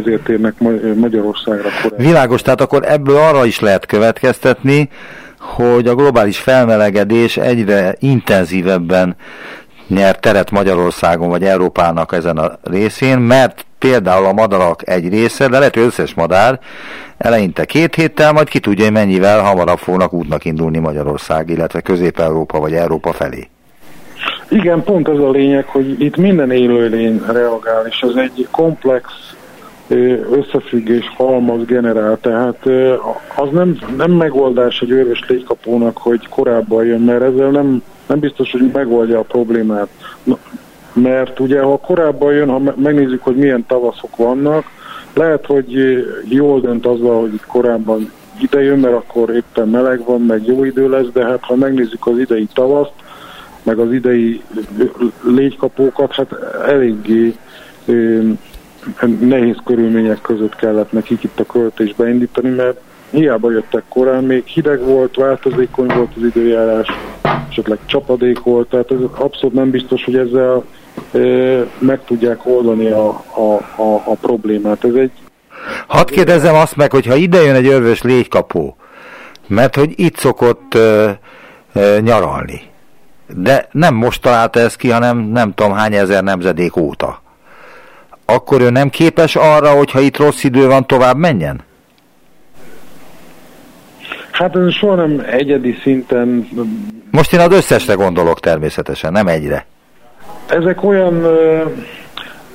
ezért 0.00 0.28
érnek 0.28 0.54
Magyarországra 0.94 1.68
korábban. 1.82 2.06
Világos, 2.06 2.42
tehát 2.42 2.60
akkor 2.60 2.82
ebből 2.86 3.16
arra 3.16 3.44
is 3.44 3.60
lehet 3.60 3.86
következtetni, 3.86 4.88
hogy 5.38 5.86
a 5.86 5.94
globális 5.94 6.38
felmelegedés 6.38 7.36
egyre 7.36 7.94
intenzívebben 7.98 9.16
nyer 9.86 10.18
teret 10.18 10.50
Magyarországon 10.50 11.28
vagy 11.28 11.44
Európának 11.44 12.12
ezen 12.12 12.36
a 12.36 12.58
részén, 12.62 13.18
mert 13.18 13.64
például 13.78 14.26
a 14.26 14.32
madarak 14.32 14.88
egy 14.88 15.08
része, 15.08 15.48
de 15.48 15.58
lehet, 15.58 15.74
hogy 15.74 15.82
összes 15.82 16.14
madár 16.14 16.60
eleinte 17.18 17.64
két 17.64 17.94
héttel, 17.94 18.32
majd 18.32 18.48
ki 18.48 18.58
tudja, 18.58 18.84
hogy 18.84 18.92
mennyivel 18.92 19.42
hamarabb 19.42 19.78
fognak 19.78 20.12
útnak 20.12 20.44
indulni 20.44 20.78
Magyarország, 20.78 21.50
illetve 21.50 21.80
Közép-Európa 21.80 22.58
vagy 22.58 22.72
Európa 22.72 23.12
felé. 23.12 23.48
Igen, 24.50 24.82
pont 24.82 25.08
ez 25.08 25.18
a 25.18 25.30
lényeg, 25.30 25.66
hogy 25.66 26.00
itt 26.02 26.16
minden 26.16 26.50
élőlény 26.50 27.22
reagál, 27.26 27.86
és 27.86 28.00
ez 28.00 28.14
egy 28.14 28.48
komplex 28.50 29.04
összefüggés 30.30 31.12
halmaz 31.16 31.64
generál, 31.64 32.18
tehát 32.20 32.66
az 33.36 33.48
nem, 33.52 33.78
nem 33.96 34.10
megoldás 34.10 34.80
egy 34.80 34.90
őrös 34.90 35.24
légykapónak, 35.28 35.98
hogy 35.98 36.28
korábban 36.28 36.84
jön, 36.84 37.00
mert 37.00 37.22
ezzel 37.22 37.50
nem, 37.50 37.82
nem 38.06 38.18
biztos, 38.18 38.50
hogy 38.50 38.70
megoldja 38.72 39.18
a 39.18 39.22
problémát. 39.22 39.88
Mert 40.92 41.40
ugye, 41.40 41.60
ha 41.60 41.76
korábban 41.76 42.32
jön, 42.32 42.48
ha 42.48 42.62
megnézzük, 42.76 43.22
hogy 43.22 43.36
milyen 43.36 43.66
tavaszok 43.66 44.16
vannak, 44.16 44.64
lehet, 45.14 45.46
hogy 45.46 45.72
jól 46.24 46.60
dönt 46.60 46.86
azzal, 46.86 47.20
hogy 47.20 47.34
itt 47.34 47.46
korábban 47.46 48.12
ide 48.40 48.62
jön, 48.62 48.78
mert 48.78 48.94
akkor 48.94 49.30
éppen 49.30 49.68
meleg 49.68 50.04
van, 50.04 50.20
meg 50.20 50.46
jó 50.46 50.64
idő 50.64 50.88
lesz, 50.88 51.08
de 51.12 51.24
hát 51.24 51.44
ha 51.44 51.54
megnézzük 51.54 52.06
az 52.06 52.18
idei 52.18 52.48
tavaszt, 52.54 52.92
meg 53.62 53.78
az 53.78 53.92
idei 53.92 54.42
légykapókat, 55.22 56.14
hát 56.14 56.32
eléggé 56.66 57.34
nehéz 59.20 59.56
körülmények 59.64 60.20
között 60.20 60.56
kellett 60.56 60.92
nekik 60.92 61.22
itt 61.22 61.40
a 61.40 61.44
költésbe 61.44 62.08
indítani, 62.08 62.48
mert 62.48 62.80
hiába 63.10 63.50
jöttek 63.50 63.82
korán, 63.88 64.24
még 64.24 64.46
hideg 64.46 64.80
volt, 64.80 65.16
változékony 65.16 65.86
volt 65.94 66.10
az 66.16 66.22
időjárás, 66.22 66.88
esetleg 67.50 67.78
csapadék 67.86 68.40
volt, 68.42 68.68
tehát 68.68 68.90
ez 68.90 68.98
abszolút 69.14 69.54
nem 69.54 69.70
biztos, 69.70 70.04
hogy 70.04 70.16
ezzel 70.16 70.64
e, 71.12 71.18
meg 71.78 72.04
tudják 72.04 72.46
oldani 72.46 72.86
a, 72.90 73.08
a, 73.34 73.52
a, 73.82 74.02
a 74.04 74.14
problémát. 74.20 74.84
Ez 74.84 74.94
egy 74.94 75.10
Hadd 75.86 76.06
kérdezzem 76.06 76.54
azt 76.54 76.76
meg, 76.76 76.90
hogyha 76.90 77.14
ide 77.14 77.40
jön 77.42 77.54
egy 77.54 77.66
örvös 77.66 78.02
légykapó, 78.02 78.76
mert 79.46 79.76
hogy 79.76 79.92
itt 79.96 80.16
szokott 80.16 80.74
ö, 80.74 81.10
ö, 81.72 81.98
nyaralni, 82.00 82.69
de 83.34 83.68
nem 83.70 83.94
most 83.94 84.22
találta 84.22 84.60
ezt 84.60 84.76
ki, 84.76 84.90
hanem 84.90 85.18
nem 85.18 85.52
tudom 85.54 85.72
hány 85.72 85.94
ezer 85.94 86.22
nemzedék 86.22 86.76
óta 86.76 87.20
akkor 88.30 88.60
ő 88.60 88.70
nem 88.70 88.90
képes 88.90 89.36
arra, 89.36 89.70
hogyha 89.70 90.00
itt 90.00 90.16
rossz 90.16 90.44
idő 90.44 90.66
van, 90.66 90.86
tovább 90.86 91.16
menjen? 91.16 91.60
Hát 94.30 94.56
ez 94.56 94.72
soha 94.72 94.94
nem 94.94 95.24
egyedi 95.30 95.78
szinten... 95.82 96.48
Most 97.10 97.32
én 97.32 97.40
az 97.40 97.52
összesre 97.52 97.94
gondolok 97.94 98.40
természetesen, 98.40 99.12
nem 99.12 99.26
egyre. 99.26 99.66
Ezek 100.46 100.84
olyan... 100.84 101.26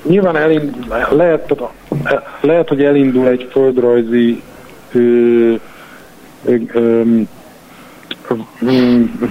Nyilván 0.04 0.36
elind, 0.36 0.76
lehet, 1.10 1.56
lehet, 2.42 2.68
hogy 2.68 2.84
elindul 2.84 3.28
egy 3.28 3.48
földrajzi 3.52 4.42
uh, 4.94 5.60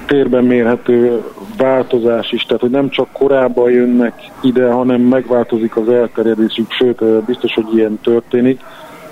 térben 0.06 0.44
mérhető 0.44 1.22
változás 1.56 2.32
is, 2.32 2.42
tehát 2.42 2.62
hogy 2.62 2.70
nem 2.70 2.88
csak 2.88 3.12
korábban 3.12 3.70
jönnek 3.70 4.12
ide, 4.42 4.70
hanem 4.70 5.00
megváltozik 5.00 5.76
az 5.76 5.88
elterjedésük, 5.88 6.70
sőt 6.70 7.04
biztos, 7.24 7.54
hogy 7.54 7.76
ilyen 7.76 7.98
történik. 8.02 8.60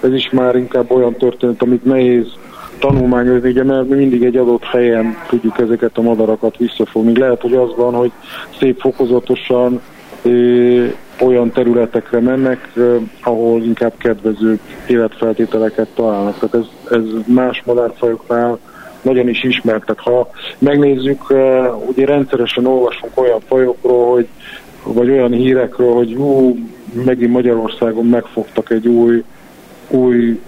Ez 0.01 0.12
is 0.12 0.31
már 0.31 0.57
inkább 0.57 0.90
olyan 0.90 1.14
történet, 1.14 1.62
amit 1.62 1.85
nehéz 1.85 2.27
tanulmányozni, 2.79 3.51
ugye, 3.51 3.64
mert 3.64 3.88
mi 3.88 3.97
mindig 3.97 4.23
egy 4.23 4.37
adott 4.37 4.64
helyen 4.64 5.16
tudjuk 5.29 5.59
ezeket 5.59 5.99
a 5.99 6.03
madarakat 6.03 6.57
visszafogni. 6.57 7.18
Lehet, 7.18 7.40
hogy 7.40 7.55
az 7.55 7.77
van, 7.77 7.95
hogy 7.95 8.12
szép 8.59 8.81
fokozatosan 8.81 9.81
ö, 10.23 10.87
olyan 11.21 11.51
területekre 11.51 12.21
mennek, 12.21 12.71
ö, 12.75 12.97
ahol 13.23 13.62
inkább 13.62 13.92
kedvező 13.99 14.59
életfeltételeket 14.87 15.88
találnak. 15.95 16.38
Tehát 16.38 16.55
ez, 16.55 16.99
ez 16.99 17.05
más 17.27 17.62
madárfajoknál 17.66 18.59
nagyon 19.03 19.29
is 19.29 19.45
ismert. 19.45 19.85
Tehát 19.85 20.03
ha 20.03 20.31
megnézzük, 20.59 21.31
ugye 21.87 22.07
rendszeresen 22.07 22.67
olvasunk 22.67 23.21
olyan 23.21 23.41
fajokról, 23.47 24.12
hogy, 24.12 24.27
vagy 24.83 25.11
olyan 25.11 25.33
hírekről, 25.33 25.95
hogy 25.95 26.15
ú, 26.15 26.59
megint 27.05 27.33
Magyarországon 27.33 28.07
megfogtak 28.07 28.71
egy 28.71 28.88
új, 28.88 29.25
új, 29.88 30.41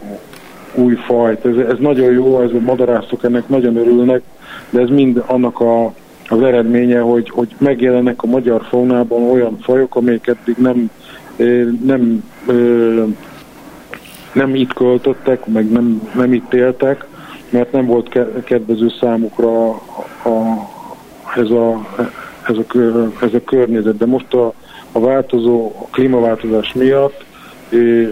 új 0.75 0.95
fajt. 0.95 1.45
Ez, 1.45 1.57
ez 1.57 1.79
nagyon 1.79 2.13
jó, 2.13 2.41
ez 2.41 2.51
a 2.51 2.61
madarászok 2.61 3.25
ennek 3.25 3.49
nagyon 3.49 3.77
örülnek, 3.77 4.23
de 4.71 4.81
ez 4.81 4.89
mind 4.89 5.23
annak 5.27 5.61
a, 5.61 5.93
az 6.29 6.43
eredménye, 6.43 7.01
hogy, 7.01 7.31
hogy 7.31 7.55
megjelennek 7.59 8.23
a 8.23 8.27
magyar 8.27 8.65
faunában 8.69 9.23
olyan 9.23 9.59
fajok, 9.61 9.97
amelyek 9.97 10.27
eddig 10.27 10.57
nem, 10.57 10.91
nem, 11.85 12.25
nem 14.33 14.55
itt 14.55 14.73
költöttek, 14.73 15.47
meg 15.47 15.71
nem, 15.71 16.11
nem 16.15 16.33
itt 16.33 16.55
éltek, 16.55 17.07
mert 17.55 17.73
nem 17.73 17.87
volt 17.87 18.19
kedvező 18.45 18.93
számukra 19.01 19.69
a, 19.69 19.79
ez 21.37 21.51
a, 21.51 21.87
ez 22.49 22.57
a, 22.57 22.65
ez 23.21 23.35
a 23.35 23.45
környezet. 23.45 23.97
De 23.97 24.07
most 24.07 24.35
a, 24.35 24.53
a 24.93 25.01
változó 25.01 25.73
a 25.79 25.87
klímaváltozás 25.91 26.73
miatt 26.73 27.25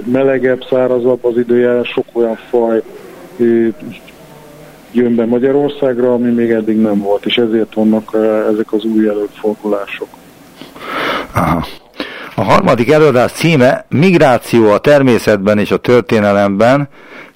melegebb, 0.05 0.65
szárazabb 0.71 1.25
az 1.25 1.37
időjárás, 1.37 1.89
sok 1.89 2.05
olyan 2.13 2.39
faj 2.51 2.83
jön 4.93 5.15
be 5.15 5.25
Magyarországra, 5.27 6.13
ami 6.13 6.31
még 6.31 6.51
eddig 6.51 6.81
nem 6.81 6.99
volt, 6.99 7.27
és 7.27 7.37
ezért 7.37 7.75
vannak 7.75 8.17
ezek 8.53 8.73
az 8.73 8.85
új 8.85 9.09
előfordulások. 9.09 10.09
Aha. 11.35 11.65
A 12.35 12.43
harmadik 12.43 12.91
előadás 12.91 13.33
címe 13.33 13.85
Migráció 13.89 14.71
a 14.71 14.79
természetben 14.79 15.59
és 15.59 15.71
a 15.71 15.77
történelemben, 15.77 16.89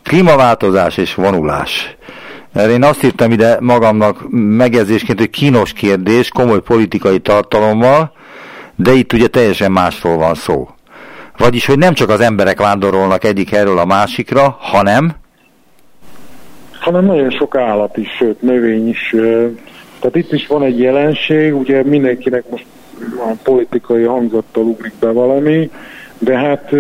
klímaváltozás 0.07 0.97
és 0.97 1.15
vonulás. 1.15 1.97
Erre 2.53 2.73
én 2.73 2.83
azt 2.83 3.03
írtam 3.03 3.31
ide 3.33 3.57
magamnak 3.61 4.19
megjegyzésként, 4.31 5.19
hogy 5.19 5.31
kínos 5.31 5.73
kérdés, 5.73 6.29
komoly 6.29 6.61
politikai 6.61 7.19
tartalommal, 7.19 8.13
de 8.77 8.93
itt 8.93 9.13
ugye 9.13 9.27
teljesen 9.27 9.73
másról 9.73 10.17
van 10.17 10.35
szó. 10.35 10.69
Vagyis, 11.37 11.67
hogy 11.67 11.79
nem 11.79 11.95
csak 11.95 12.09
az 12.09 12.21
emberek 12.21 12.59
vándorolnak 12.59 13.25
egyik 13.25 13.51
helyről 13.51 13.79
a 13.79 13.85
másikra, 13.85 14.57
hanem... 14.61 15.13
Hanem 16.81 17.05
nagyon 17.05 17.31
sok 17.31 17.57
állat 17.57 17.97
is, 17.97 18.09
sőt, 18.19 18.43
növény 18.43 18.89
is. 18.89 19.15
Tehát 19.99 20.17
itt 20.17 20.33
is 20.33 20.47
van 20.47 20.63
egy 20.63 20.79
jelenség, 20.79 21.57
ugye 21.57 21.83
mindenkinek 21.85 22.45
most 22.51 22.67
a 23.19 23.33
politikai 23.43 24.03
hangzattal 24.03 24.65
ugrik 24.65 24.95
be 25.01 25.11
valami, 25.11 25.71
de 26.19 26.39
hát 26.39 26.71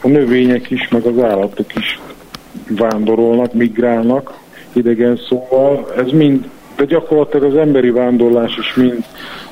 a 0.00 0.08
növények 0.08 0.70
is, 0.70 0.88
meg 0.88 1.04
az 1.04 1.22
állatok 1.22 1.74
is 1.74 2.00
vándorolnak, 2.68 3.52
migrálnak, 3.52 4.38
idegen 4.72 5.16
szóval. 5.28 5.92
Ez 5.96 6.10
mind, 6.10 6.48
de 6.76 6.84
gyakorlatilag 6.84 7.50
az 7.50 7.56
emberi 7.56 7.90
vándorlás 7.90 8.56
is 8.56 8.74
mind 8.74 9.04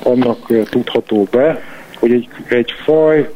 annak 0.03 0.69
tudható 0.69 1.27
be, 1.31 1.61
hogy 1.99 2.11
egy, 2.11 2.27
egy 2.47 2.71
faj 2.83 3.29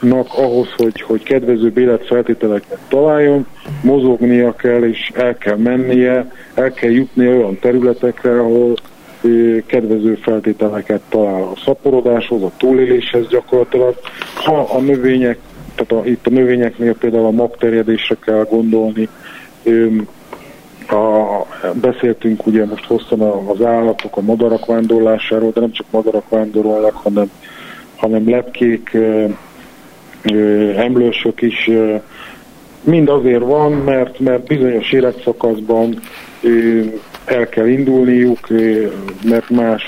nak 0.00 0.26
ahhoz, 0.34 0.68
hogy, 0.76 1.00
hogy 1.00 1.22
kedvező 1.22 1.72
életfeltételeket 1.76 2.78
találjon, 2.88 3.46
mozognia 3.82 4.54
kell 4.54 4.82
és 4.82 5.10
el 5.14 5.38
kell 5.38 5.56
mennie, 5.56 6.32
el 6.54 6.72
kell 6.72 6.90
jutni 6.90 7.28
olyan 7.28 7.58
területekre, 7.58 8.40
ahol 8.40 8.74
kedvező 9.66 10.14
feltételeket 10.14 11.00
talál 11.08 11.42
a 11.42 11.56
szaporodáshoz, 11.64 12.42
a 12.42 12.50
túléléshez 12.56 13.28
gyakorlatilag. 13.28 13.94
Ha 14.34 14.68
a 14.72 14.80
növények, 14.80 15.38
tehát 15.86 16.04
a, 16.04 16.08
itt 16.08 16.26
a 16.26 16.30
növényeknél 16.30 16.94
például 16.94 17.26
a 17.26 17.30
magterjedésre 17.30 18.16
kell 18.24 18.46
gondolni, 18.50 19.08
a, 20.88 21.46
beszéltünk 21.80 22.46
ugye 22.46 22.66
most 22.66 22.84
hosszan 22.84 23.20
az 23.20 23.62
állatok, 23.62 24.16
a 24.16 24.20
madarak 24.20 24.66
vándorlásáról, 24.66 25.50
de 25.50 25.60
nem 25.60 25.72
csak 25.72 25.86
madarak 25.90 26.28
vándorolnak, 26.28 26.94
hanem, 26.94 27.30
hanem 27.96 28.30
lepkék, 28.30 28.96
emlősök 30.76 31.42
is 31.42 31.70
mind 32.82 33.08
azért 33.08 33.42
van, 33.42 33.72
mert, 33.72 34.18
mert 34.18 34.46
bizonyos 34.46 34.92
életszakaszban 34.92 36.00
el 37.24 37.48
kell 37.48 37.66
indulniuk, 37.66 38.48
mert 39.24 39.50
más 39.50 39.82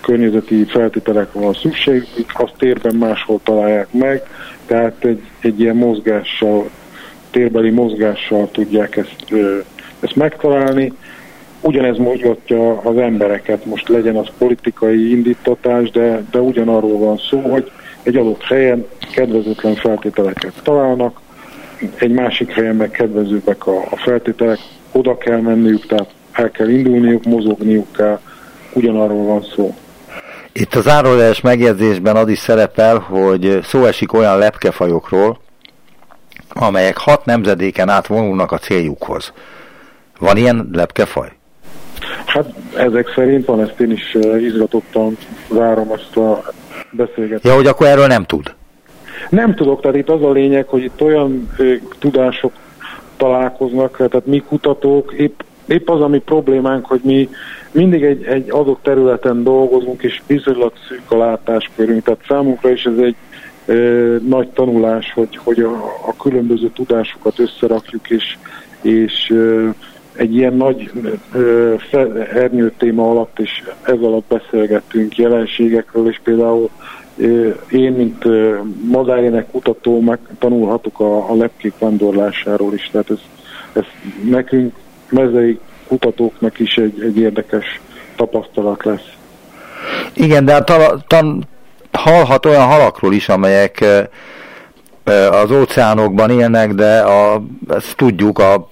környezeti 0.00 0.64
feltételek 0.64 1.32
van 1.32 1.52
szükség, 1.52 2.06
azt 2.32 2.54
térben 2.58 2.94
máshol 2.94 3.40
találják 3.44 3.92
meg, 3.92 4.22
tehát 4.72 5.04
egy, 5.04 5.22
egy 5.40 5.60
ilyen 5.60 5.76
mozgással, 5.76 6.70
térbeli 7.30 7.70
mozgással 7.70 8.50
tudják 8.50 8.96
ezt, 8.96 9.16
ezt 10.00 10.16
megtalálni. 10.16 10.92
Ugyanez 11.60 11.96
mozgatja 11.98 12.78
az 12.78 12.96
embereket, 12.96 13.64
most 13.64 13.88
legyen 13.88 14.16
az 14.16 14.28
politikai 14.38 15.10
indítatás, 15.10 15.90
de, 15.90 16.22
de 16.30 16.40
ugyanarról 16.40 16.98
van 16.98 17.18
szó, 17.18 17.38
hogy 17.38 17.70
egy 18.02 18.16
adott 18.16 18.42
helyen 18.42 18.86
kedvezőtlen 19.14 19.74
feltételeket 19.74 20.52
találnak, 20.62 21.20
egy 21.98 22.12
másik 22.12 22.50
helyen 22.50 22.76
meg 22.76 22.90
kedvezőbbek 22.90 23.66
a, 23.66 23.76
a 23.90 23.96
feltételek, 23.96 24.58
oda 24.92 25.18
kell 25.18 25.40
menniük, 25.40 25.86
tehát 25.86 26.10
el 26.32 26.50
kell 26.50 26.68
indulniuk, 26.68 27.24
mozogniuk 27.24 27.92
kell, 27.92 28.20
ugyanarról 28.72 29.24
van 29.24 29.42
szó. 29.54 29.74
Itt 30.52 30.74
az 30.74 30.82
zárójeles 30.82 31.40
megjegyzésben 31.40 32.16
az 32.16 32.28
is 32.28 32.38
szerepel, 32.38 32.98
hogy 32.98 33.58
szó 33.62 33.84
esik 33.84 34.12
olyan 34.12 34.38
lepkefajokról, 34.38 35.38
amelyek 36.48 36.96
hat 36.96 37.24
nemzedéken 37.24 37.88
át 37.88 38.06
vonulnak 38.06 38.52
a 38.52 38.58
céljukhoz. 38.58 39.32
Van 40.18 40.36
ilyen 40.36 40.68
lepkefaj? 40.72 41.28
Hát 42.26 42.46
ezek 42.76 43.12
szerint 43.14 43.46
van, 43.46 43.60
ezt 43.60 43.80
én 43.80 43.90
is 43.90 44.16
izgatottan 44.40 45.16
várom 45.48 45.90
azt 45.90 46.16
a 46.16 46.42
beszélgetést. 46.90 47.44
Ja, 47.44 47.54
hogy 47.54 47.66
akkor 47.66 47.86
erről 47.86 48.06
nem 48.06 48.24
tud? 48.24 48.54
Nem 49.28 49.54
tudok, 49.54 49.80
tehát 49.80 49.96
itt 49.96 50.08
az 50.08 50.22
a 50.22 50.30
lényeg, 50.30 50.66
hogy 50.66 50.82
itt 50.82 51.02
olyan 51.02 51.48
ö, 51.56 51.74
tudások 51.98 52.52
találkoznak, 53.16 53.96
tehát 53.96 54.26
mi 54.26 54.38
kutatók, 54.38 55.12
épp, 55.12 55.40
épp 55.66 55.88
az, 55.88 56.00
ami 56.00 56.18
problémánk, 56.18 56.86
hogy 56.86 57.00
mi 57.02 57.28
mindig 57.72 58.02
egy, 58.02 58.24
egy 58.24 58.50
adott 58.50 58.82
területen 58.82 59.42
dolgozunk, 59.42 60.02
és 60.02 60.22
bizonylag 60.26 60.72
szűk 60.88 61.10
a 61.10 61.16
látáskörünk, 61.16 62.02
tehát 62.02 62.24
számunkra 62.28 62.70
is 62.70 62.84
ez 62.84 62.98
egy 62.98 63.16
ö, 63.66 64.16
nagy 64.28 64.48
tanulás, 64.48 65.12
hogy, 65.12 65.36
hogy 65.36 65.60
a, 65.60 65.72
a 66.06 66.16
különböző 66.22 66.70
tudásokat 66.70 67.38
összerakjuk, 67.38 68.10
és, 68.10 68.36
és 68.82 69.30
ö, 69.30 69.68
egy 70.16 70.34
ilyen 70.34 70.54
nagy 70.54 70.90
ernyő 72.32 72.72
téma 72.78 73.10
alatt, 73.10 73.38
és 73.38 73.62
ez 73.82 73.98
alatt 74.00 74.24
beszélgettünk 74.28 75.16
jelenségekről, 75.16 76.08
és 76.08 76.20
például 76.22 76.70
én, 77.70 77.92
mint 77.92 78.24
madárének 78.90 79.50
kutató, 79.50 80.00
meg 80.00 80.18
tanulhatok 80.38 81.00
a, 81.00 81.30
a 81.30 81.34
lepkék 81.34 81.72
vándorlásáról 81.78 82.74
is, 82.74 82.88
tehát 82.92 83.10
ez, 83.10 83.20
ez 83.72 83.84
nekünk, 84.30 84.74
mezei 85.08 85.58
kutatóknak 85.92 86.58
is 86.58 86.76
egy, 86.76 87.02
egy 87.02 87.18
érdekes 87.18 87.80
tapasztalat 88.16 88.84
lesz. 88.84 89.12
Igen, 90.12 90.44
de 90.44 90.52
hát 90.52 90.72
tan, 91.06 91.48
hallhat 91.92 92.46
olyan 92.46 92.66
halakról 92.66 93.12
is, 93.12 93.28
amelyek 93.28 93.84
az 95.30 95.50
óceánokban 95.50 96.30
élnek, 96.30 96.72
de 96.72 97.00
a, 97.00 97.42
ezt 97.68 97.96
tudjuk, 97.96 98.38
a 98.38 98.68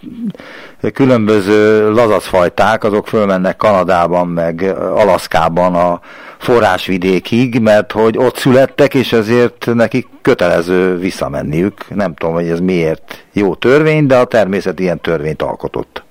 különböző 0.92 1.90
lazaszfajták, 1.92 2.84
azok 2.84 3.08
fölmennek 3.08 3.56
Kanadában, 3.56 4.28
meg 4.28 4.74
Alaszkában 4.94 5.74
a 5.74 6.00
forrásvidékig, 6.38 7.58
mert 7.58 7.92
hogy 7.92 8.18
ott 8.18 8.36
születtek, 8.36 8.94
és 8.94 9.12
ezért 9.12 9.68
nekik 9.74 10.08
kötelező 10.22 10.98
visszamenniük. 10.98 11.94
Nem 11.94 12.14
tudom, 12.14 12.34
hogy 12.34 12.48
ez 12.48 12.60
miért 12.60 13.24
jó 13.32 13.54
törvény, 13.54 14.06
de 14.06 14.16
a 14.16 14.24
természet 14.24 14.80
ilyen 14.80 15.00
törvényt 15.00 15.42
alkotott. 15.42 16.08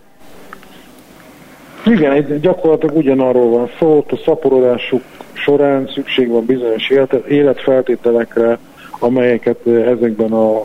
Igen, 1.90 2.40
gyakorlatilag 2.42 2.98
ugyanarról 2.98 3.50
van 3.50 3.70
szó, 3.80 4.06
a 4.10 4.16
szaporodásuk 4.26 5.02
során 5.34 5.90
szükség 5.94 6.30
van 6.30 6.46
bizonyos 6.46 6.92
életfeltételekre, 7.28 8.58
amelyeket 9.00 9.68
ezekben 9.68 10.32
a, 10.32 10.56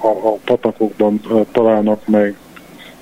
a, 0.00 0.08
a 0.24 0.36
patakokban 0.44 1.20
találnak 1.52 2.06
meg. 2.06 2.36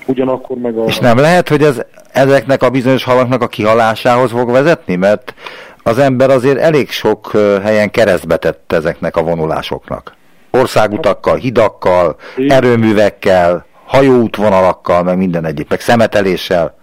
Ugyanakkor 0.07 0.57
meg 0.57 0.77
a... 0.77 0.85
És 0.85 0.99
nem 0.99 1.17
lehet, 1.17 1.49
hogy 1.49 1.63
ez 1.63 1.81
ezeknek 2.13 2.63
a 2.63 2.71
bizonyos 2.71 3.05
halaknak 3.05 3.43
a 3.43 3.47
kihalásához 3.47 4.31
fog 4.31 4.51
vezetni? 4.51 4.95
Mert 4.95 5.35
az 5.83 5.99
ember 5.99 6.31
azért 6.31 6.59
elég 6.59 6.91
sok 6.91 7.31
helyen 7.63 7.91
keresztbe 7.91 8.37
tett 8.37 8.73
ezeknek 8.73 9.17
a 9.17 9.23
vonulásoknak. 9.23 10.17
Országutakkal, 10.51 11.37
hidakkal, 11.37 12.17
erőművekkel, 12.49 13.67
hajóútvonalakkal, 13.85 15.03
meg 15.03 15.17
minden 15.17 15.45
egyéb, 15.45 15.67
meg 15.69 15.81
szemeteléssel. 15.81 16.81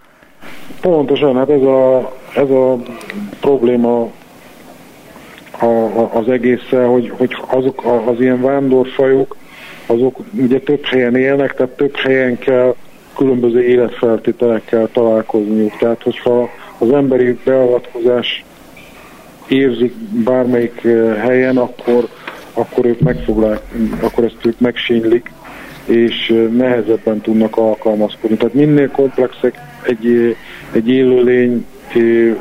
Pontosan, 0.80 1.36
hát 1.36 1.50
ez 1.50 1.62
a, 1.62 2.12
ez 2.34 2.50
a 2.50 2.76
probléma 3.40 4.10
a, 5.58 5.64
a, 5.64 6.10
az 6.14 6.28
egésszel, 6.28 6.86
hogy, 6.86 7.12
hogy 7.16 7.36
azok 7.46 7.84
az 8.06 8.20
ilyen 8.20 8.40
vándorfajok, 8.40 9.36
azok 9.86 10.18
ugye 10.32 10.60
több 10.60 10.84
helyen 10.84 11.16
élnek, 11.16 11.54
tehát 11.54 11.76
több 11.76 11.96
helyen 11.96 12.38
kell 12.38 12.74
különböző 13.16 13.62
életfeltételekkel 13.62 14.88
találkozniuk. 14.92 15.76
Tehát, 15.78 16.02
hogyha 16.02 16.48
az 16.78 16.90
emberi 16.92 17.38
beavatkozás 17.44 18.44
érzik 19.48 19.94
bármelyik 20.24 20.84
eh, 20.84 21.16
helyen, 21.16 21.56
akkor, 21.56 22.08
akkor 22.54 22.86
ők 22.86 23.00
megfoglák, 23.00 23.60
akkor 24.00 24.24
ezt 24.24 24.46
ők 24.46 24.60
megsínylik, 24.60 25.30
és 25.84 26.30
eh, 26.30 26.36
nehezebben 26.36 27.20
tudnak 27.20 27.56
alkalmazkodni. 27.56 28.36
Tehát 28.36 28.54
minél 28.54 28.90
komplexek 28.90 29.69
egy, 29.82 30.36
egy 30.72 30.88
élőlény 30.88 31.66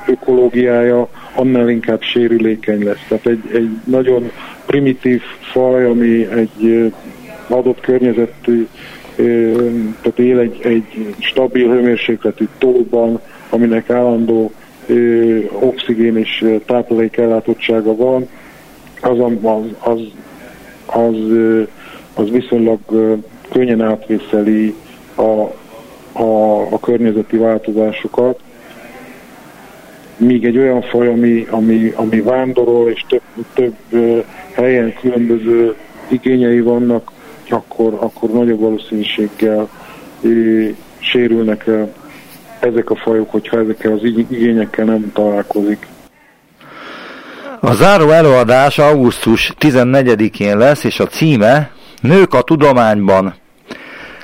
ökológiája, 0.08 1.08
annál 1.36 1.70
inkább 1.70 2.02
sérülékeny 2.02 2.84
lesz. 2.84 3.06
Tehát 3.08 3.26
egy, 3.26 3.44
egy 3.54 3.70
nagyon 3.84 4.32
primitív 4.66 5.22
faj, 5.52 5.86
ami 5.86 6.26
egy 6.26 6.94
adott 7.48 7.80
környezetű, 7.80 8.68
tehát 10.02 10.20
él 10.20 10.40
egy, 10.40 10.60
egy 10.64 11.16
stabil 11.20 11.70
hőmérsékletű 11.70 12.48
tóban, 12.58 13.20
aminek 13.50 13.90
állandó 13.90 14.52
oxigén 15.60 16.18
és 16.18 16.46
táplálékellátottsága 16.66 17.96
van, 17.96 18.28
az, 19.02 19.20
az, 19.20 19.62
az, 19.82 20.00
az, 20.86 21.16
az 22.14 22.30
viszonylag 22.30 22.80
könnyen 23.52 23.82
átvészeli 23.82 24.76
a, 25.16 25.46
a, 26.20 26.62
a 26.74 26.80
környezeti 26.80 27.38
változásokat, 27.38 28.40
míg 30.18 30.46
egy 30.46 30.58
olyan 30.58 30.82
faj, 30.82 31.08
ami, 31.08 31.48
ami, 31.50 31.94
ami 31.96 32.22
vándorol, 32.22 32.90
és 32.90 33.06
több, 33.08 33.22
több 33.54 33.76
helyen 34.54 34.94
különböző 35.02 35.76
igényei 36.08 36.62
vannak, 36.62 37.12
akkor, 37.50 37.98
akkor 38.00 38.30
nagyobb 38.30 38.60
valószínűséggel 38.60 39.70
sérülnek 41.00 41.70
ezek 42.60 42.90
a 42.90 42.96
fajok, 42.96 43.32
hogyha 43.32 43.60
ezekkel 43.60 43.92
az 43.92 44.04
igényekkel 44.04 44.86
nem 44.86 45.12
találkozik. 45.14 45.88
A 47.60 47.74
záró 47.74 48.10
előadás 48.10 48.80
augusztus 48.80 49.54
14-én 49.60 50.58
lesz, 50.58 50.84
és 50.84 51.00
a 51.00 51.08
címe 51.08 51.72
Nők 52.02 52.34
a 52.34 52.42
tudományban. 52.42 53.34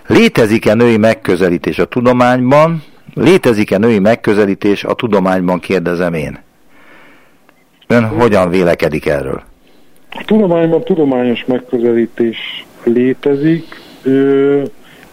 Létezik-e 0.07 0.73
női 0.73 0.97
megközelítés 0.97 1.79
a 1.79 1.85
tudományban? 1.85 2.83
Létezik-e 3.13 3.77
női 3.77 3.99
megközelítés 3.99 4.83
a 4.83 4.93
tudományban, 4.93 5.59
kérdezem 5.59 6.13
én. 6.13 6.39
Ön 7.87 8.05
hogyan 8.05 8.49
vélekedik 8.49 9.05
erről? 9.05 9.43
A 10.09 10.23
tudományban 10.25 10.83
tudományos 10.83 11.45
megközelítés 11.45 12.65
létezik. 12.83 13.65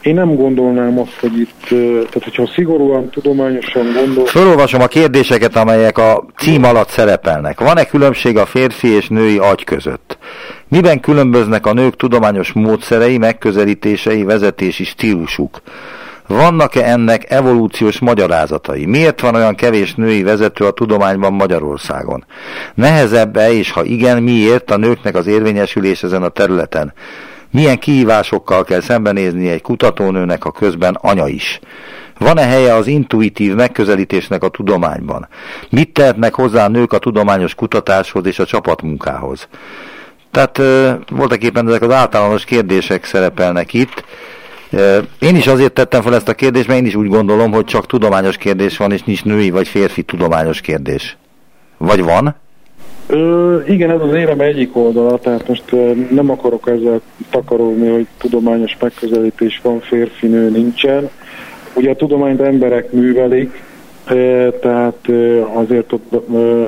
Én 0.02 0.14
nem 0.14 0.34
gondolnám 0.34 0.98
azt, 0.98 1.18
hogy 1.20 1.38
itt, 1.38 1.66
tehát 1.68 2.22
hogyha 2.24 2.46
szigorúan, 2.54 3.10
tudományosan 3.10 3.92
gondol... 3.92 4.26
Felolvasom 4.26 4.80
a 4.80 4.86
kérdéseket, 4.86 5.56
amelyek 5.56 5.98
a 5.98 6.24
cím 6.36 6.64
alatt 6.64 6.88
szerepelnek. 6.88 7.60
Van-e 7.60 7.84
különbség 7.84 8.36
a 8.36 8.46
férfi 8.46 8.88
és 8.88 9.08
női 9.08 9.38
agy 9.38 9.64
között? 9.64 10.18
Miben 10.68 11.00
különböznek 11.00 11.66
a 11.66 11.72
nők 11.72 11.96
tudományos 11.96 12.52
módszerei, 12.52 13.18
megközelítései, 13.18 14.24
vezetési 14.24 14.84
stílusuk? 14.84 15.60
Vannak-e 16.26 16.84
ennek 16.84 17.30
evolúciós 17.30 17.98
magyarázatai? 17.98 18.86
Miért 18.86 19.20
van 19.20 19.34
olyan 19.34 19.54
kevés 19.54 19.94
női 19.94 20.22
vezető 20.22 20.64
a 20.64 20.70
tudományban 20.70 21.32
Magyarországon? 21.32 22.24
Nehezebb-e, 22.74 23.52
és 23.52 23.70
ha 23.70 23.84
igen, 23.84 24.22
miért 24.22 24.70
a 24.70 24.76
nőknek 24.76 25.14
az 25.14 25.26
érvényesülés 25.26 26.02
ezen 26.02 26.22
a 26.22 26.28
területen? 26.28 26.92
Milyen 27.52 27.78
kihívásokkal 27.78 28.64
kell 28.64 28.80
szembenézni 28.80 29.48
egy 29.48 29.62
kutatónőnek, 29.62 30.44
a 30.44 30.50
közben 30.50 30.98
anya 31.00 31.28
is? 31.28 31.60
Van-e 32.18 32.42
helye 32.42 32.74
az 32.74 32.86
intuitív 32.86 33.54
megközelítésnek 33.54 34.42
a 34.42 34.48
tudományban? 34.48 35.28
Mit 35.70 35.92
tehetnek 35.92 36.34
hozzá 36.34 36.64
a 36.64 36.68
nők 36.68 36.92
a 36.92 36.98
tudományos 36.98 37.54
kutatáshoz 37.54 38.26
és 38.26 38.38
a 38.38 38.44
csapatmunkához? 38.44 39.48
Tehát 40.30 40.60
voltak 41.10 41.42
éppen 41.42 41.68
ezek 41.68 41.82
az 41.82 41.90
általános 41.90 42.44
kérdések 42.44 43.04
szerepelnek 43.04 43.72
itt. 43.72 44.04
Én 45.18 45.36
is 45.36 45.46
azért 45.46 45.72
tettem 45.72 46.02
fel 46.02 46.14
ezt 46.14 46.28
a 46.28 46.34
kérdést, 46.34 46.66
mert 46.66 46.80
én 46.80 46.86
is 46.86 46.94
úgy 46.94 47.08
gondolom, 47.08 47.52
hogy 47.52 47.64
csak 47.64 47.86
tudományos 47.86 48.36
kérdés 48.36 48.76
van, 48.76 48.92
és 48.92 49.02
nincs 49.02 49.24
női 49.24 49.50
vagy 49.50 49.68
férfi 49.68 50.02
tudományos 50.02 50.60
kérdés. 50.60 51.16
Vagy 51.76 52.02
van? 52.02 52.36
Ö, 53.12 53.60
igen, 53.66 53.90
ez 53.90 54.00
az 54.00 54.14
érem 54.14 54.40
egyik 54.40 54.76
oldala, 54.76 55.18
tehát 55.18 55.48
most 55.48 55.72
ö, 55.72 55.92
nem 56.10 56.30
akarok 56.30 56.68
ezzel 56.68 57.00
takarolni, 57.30 57.88
hogy 57.88 58.06
tudományos 58.18 58.76
megközelítés 58.80 59.60
van, 59.62 59.80
férfi-nő 59.80 60.50
nincsen. 60.50 61.10
Ugye 61.74 61.90
a 61.90 61.96
tudományt 61.96 62.40
emberek 62.40 62.92
művelik, 62.92 63.62
ö, 64.08 64.48
tehát 64.60 64.98
ö, 65.06 65.40
azért 65.54 65.92
ott, 65.92 66.12
ö, 66.32 66.64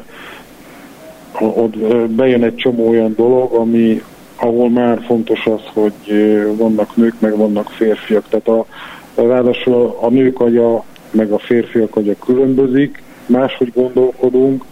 ott 1.40 1.76
bejön 2.09 2.45
egy 2.45 2.55
csomó 2.55 2.88
olyan 2.88 3.14
dolog, 3.16 3.53
ami, 3.53 4.03
ahol 4.36 4.70
már 4.70 5.01
fontos 5.07 5.47
az, 5.47 5.62
hogy 5.72 6.16
vannak 6.57 6.97
nők, 6.97 7.14
meg 7.18 7.36
vannak 7.36 7.70
férfiak. 7.70 8.24
Tehát 8.28 8.49
a, 8.49 8.66
ráadásul 9.14 9.97
a 10.01 10.09
nők 10.09 10.40
agya, 10.40 10.84
meg 11.11 11.30
a 11.30 11.38
férfiak 11.38 11.97
agya 11.97 12.14
különbözik, 12.24 13.03
máshogy 13.26 13.72
gondolkodunk, 13.74 14.64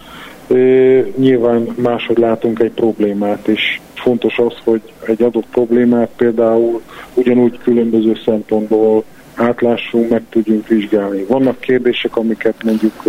nyilván 1.16 1.66
máshogy 1.76 2.18
látunk 2.18 2.58
egy 2.58 2.70
problémát, 2.70 3.48
és 3.48 3.80
fontos 3.94 4.38
az, 4.38 4.54
hogy 4.64 4.80
egy 5.06 5.22
adott 5.22 5.46
problémát 5.50 6.10
például 6.16 6.80
ugyanúgy 7.14 7.58
különböző 7.62 8.16
szempontból 8.24 9.04
átlássunk, 9.34 10.10
meg 10.10 10.22
tudjunk 10.28 10.68
vizsgálni. 10.68 11.24
Vannak 11.24 11.60
kérdések, 11.60 12.16
amiket 12.16 12.64
mondjuk 12.64 13.02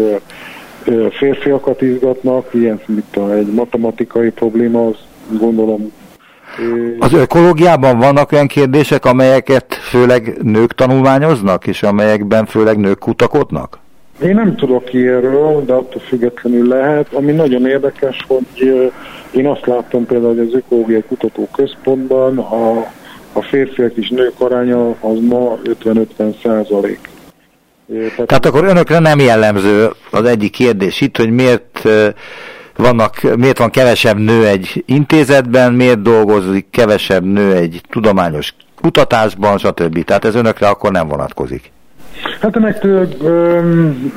férfiakat 1.12 1.82
izgatnak, 1.82 2.50
ilyen, 2.54 2.82
mint 2.86 3.18
egy 3.32 3.54
matematikai 3.54 4.30
probléma, 4.30 4.88
az 4.88 4.96
gondolom 5.40 5.92
az 7.00 7.14
ökológiában 7.14 7.98
vannak 7.98 8.32
olyan 8.32 8.48
kérdések, 8.48 9.06
amelyeket 9.06 9.74
főleg 9.74 10.38
nők 10.42 10.74
tanulmányoznak, 10.74 11.68
és 11.68 11.84
amelyekben 11.84 12.46
főleg 12.46 12.78
nők 12.78 13.00
kutakodnak? 13.00 13.83
Én 14.24 14.36
nem 14.36 14.56
tudok 14.56 14.94
ilyenről, 14.94 15.66
de 15.66 15.74
attól 15.74 16.02
függetlenül 16.02 16.68
lehet. 16.68 17.14
Ami 17.14 17.32
nagyon 17.32 17.68
érdekes, 17.68 18.18
hogy 18.28 18.92
én 19.32 19.48
azt 19.48 19.66
láttam 19.66 20.06
például, 20.06 20.36
hogy 20.36 20.48
az 20.48 20.54
Ökológiai 20.54 21.04
Kutatóközpontban 21.08 22.38
a, 22.38 22.78
a 23.34 23.42
férfiak 23.42 23.96
és 23.96 24.10
nők 24.10 24.40
aránya 24.40 24.90
az 24.90 25.20
ma 25.22 25.58
50-50 25.64 26.42
százalék. 26.44 27.10
Tehát, 27.88 28.26
Tehát 28.26 28.46
akkor 28.46 28.64
önökre 28.64 29.00
nem 29.00 29.20
jellemző 29.20 29.90
az 30.12 30.26
egyik 30.26 30.52
kérdés 30.52 31.02
itt, 31.02 31.18
hogy 31.18 31.30
miért 31.30 31.90
vannak, 32.76 33.36
miért 33.38 33.58
van 33.58 33.70
kevesebb 33.70 34.18
nő 34.18 34.46
egy 34.48 34.84
intézetben, 34.86 35.74
miért 35.74 36.02
dolgozik 36.02 36.68
kevesebb 36.70 37.24
nő 37.24 37.54
egy 37.54 37.82
tudományos 37.90 38.54
kutatásban, 38.82 39.58
stb. 39.58 40.04
Tehát 40.04 40.26
ez 40.26 40.36
önökre 40.36 40.68
akkor 40.68 40.92
nem 40.92 41.08
vonatkozik. 41.08 41.72
Hát 42.39 42.55
ennek 42.55 42.88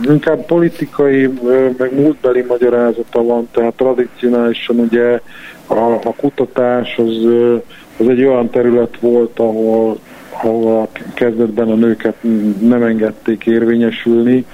inkább 0.03 0.47
politikai, 0.47 1.30
ö, 1.44 1.68
meg 1.78 2.01
múltbeli 2.01 2.44
magyarázata 2.49 3.22
van, 3.22 3.49
tehát 3.51 3.74
tradicionálisan 3.74 4.78
ugye 4.78 5.20
a, 5.66 5.92
a 6.05 6.14
kutatás 6.16 6.99
az, 6.99 7.24
ö, 7.24 7.57
az 7.99 8.09
egy 8.09 8.24
olyan 8.24 8.51
terület 8.51 8.99
volt, 9.01 9.38
ahol, 9.38 9.99
ahol 10.30 10.80
a 10.80 10.88
kezdetben 11.14 11.70
a 11.70 11.74
nőket 11.74 12.16
nem 12.61 12.82
engedték 12.82 13.47
érvényesülni, 13.47 14.44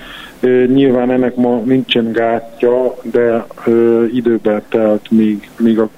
Nyilván 0.66 1.11
ennek 1.11 1.34
ma 1.34 1.61
nincsen 1.64 2.12
gátja, 2.12 2.97
de 3.03 3.47
ö, 3.64 4.05
időben 4.05 4.62
telt, 4.68 5.11
míg, 5.11 5.51
míg, 5.59 5.78
a, 5.78 5.88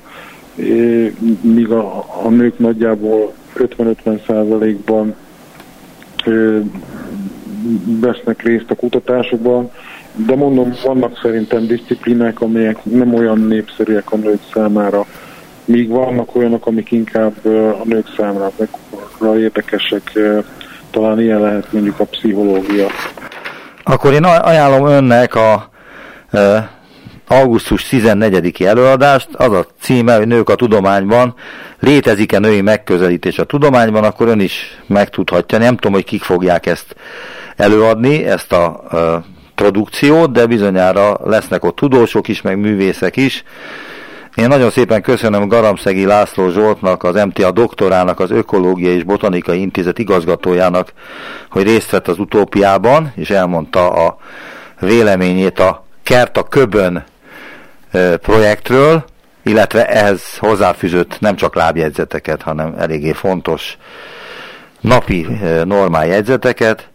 ö, 0.57 1.07
míg 1.41 1.71
a, 1.71 2.05
a 2.23 2.29
nők 2.29 2.59
nagyjából 2.59 3.33
50-50 3.57 4.27
százalékban 4.27 5.15
vesznek 8.01 8.43
részt 8.43 8.71
a 8.71 8.75
kutatásokban, 8.75 9.71
de 10.27 10.35
mondom, 10.37 10.73
vannak 10.85 11.19
szerintem 11.23 11.67
disziplinák, 11.67 12.41
amelyek 12.41 12.85
nem 12.85 13.15
olyan 13.15 13.39
népszerűek 13.39 14.13
a 14.13 14.17
nők 14.17 14.41
számára, 14.53 15.07
míg 15.65 15.89
vannak 15.89 16.37
olyanok, 16.37 16.67
amik 16.67 16.91
inkább 16.91 17.47
a 17.81 17.85
nők 17.85 18.07
számára 18.17 18.51
érdekesek, 19.39 20.19
talán 20.91 21.21
ilyen 21.21 21.41
lehet 21.41 21.73
mondjuk 21.73 22.01
a 22.01 22.05
pszichológia. 22.05 22.87
Akkor 23.83 24.13
én 24.13 24.25
ajánlom 24.25 24.87
önnek 24.87 25.35
a 25.35 25.69
e, 26.31 26.71
augusztus 27.29 27.87
14-i 27.91 28.65
előadást, 28.65 29.29
az 29.33 29.53
a 29.53 29.67
címe, 29.81 30.17
hogy 30.17 30.27
Nők 30.27 30.49
a 30.49 30.55
tudományban, 30.55 31.35
létezik-e 31.81 32.39
női 32.39 32.61
megközelítés 32.61 33.39
a 33.39 33.45
tudományban, 33.45 34.05
akkor 34.05 34.29
ön 34.29 34.41
is 34.41 34.81
megtudhatja. 34.87 35.59
Nem 35.59 35.75
tudom, 35.75 35.93
hogy 35.93 36.05
kik 36.05 36.23
fogják 36.23 36.67
ezt 36.67 36.97
előadni, 37.57 38.25
ezt 38.25 38.53
a 38.53 38.83
produkciót, 39.55 40.33
de 40.33 40.47
bizonyára 40.47 41.19
lesznek 41.25 41.65
ott 41.65 41.77
tudósok 41.77 42.29
is, 42.29 42.43
meg 42.43 42.59
művészek 42.59 43.17
is, 43.17 43.45
én 44.35 44.49
nagyon 44.49 44.71
szépen 44.71 45.03
köszönöm 45.03 45.49
Garamszegi 45.49 46.05
László 46.05 46.51
Zsoltnak, 46.51 47.03
az 47.03 47.15
MTA 47.15 47.51
doktorának, 47.51 48.21
az 48.21 48.31
Ökológiai 48.31 48.95
és 48.95 49.03
Botanikai 49.03 49.61
Intézet 49.61 49.99
igazgatójának, 49.99 50.93
hogy 51.51 51.63
részt 51.63 51.91
vett 51.91 52.09
az 52.09 52.19
utópiában, 52.19 53.13
és 53.15 53.31
elmondta 53.31 53.91
a 53.91 54.17
véleményét 54.81 55.59
a 55.59 55.85
Kert 56.03 56.37
a 56.37 56.43
Köbön 56.43 57.05
projektről, 58.17 59.05
illetve 59.43 59.89
ehhez 59.89 60.37
hozzáfűzött 60.39 61.21
nem 61.21 61.37
csak 61.37 61.55
lábjegyzeteket, 61.55 62.43
hanem 62.43 62.75
eléggé 62.79 63.13
fontos 63.13 63.77
napi 64.81 65.27
normál 65.65 66.07
jegyzeteket. 66.07 66.89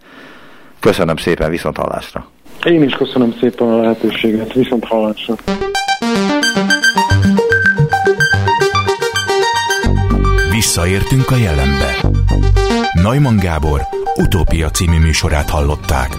Köszönöm 0.80 1.18
szépen, 1.18 1.50
viszont 1.50 1.78
hallásra! 1.78 2.28
Én 2.64 2.84
is 2.84 2.94
köszönöm 2.94 3.36
szépen 3.40 3.68
a 3.68 3.82
lehetőséget, 3.82 4.54
viszont 4.54 4.86
hallásra! 4.86 5.36
Visszaértünk 10.52 11.32
a 11.32 11.36
jelenbe. 11.36 11.96
Neumann 12.94 13.38
Gábor 13.38 13.82
utópia 14.16 14.70
című 14.70 15.00
műsorát 15.00 15.50
hallották. 15.50 16.10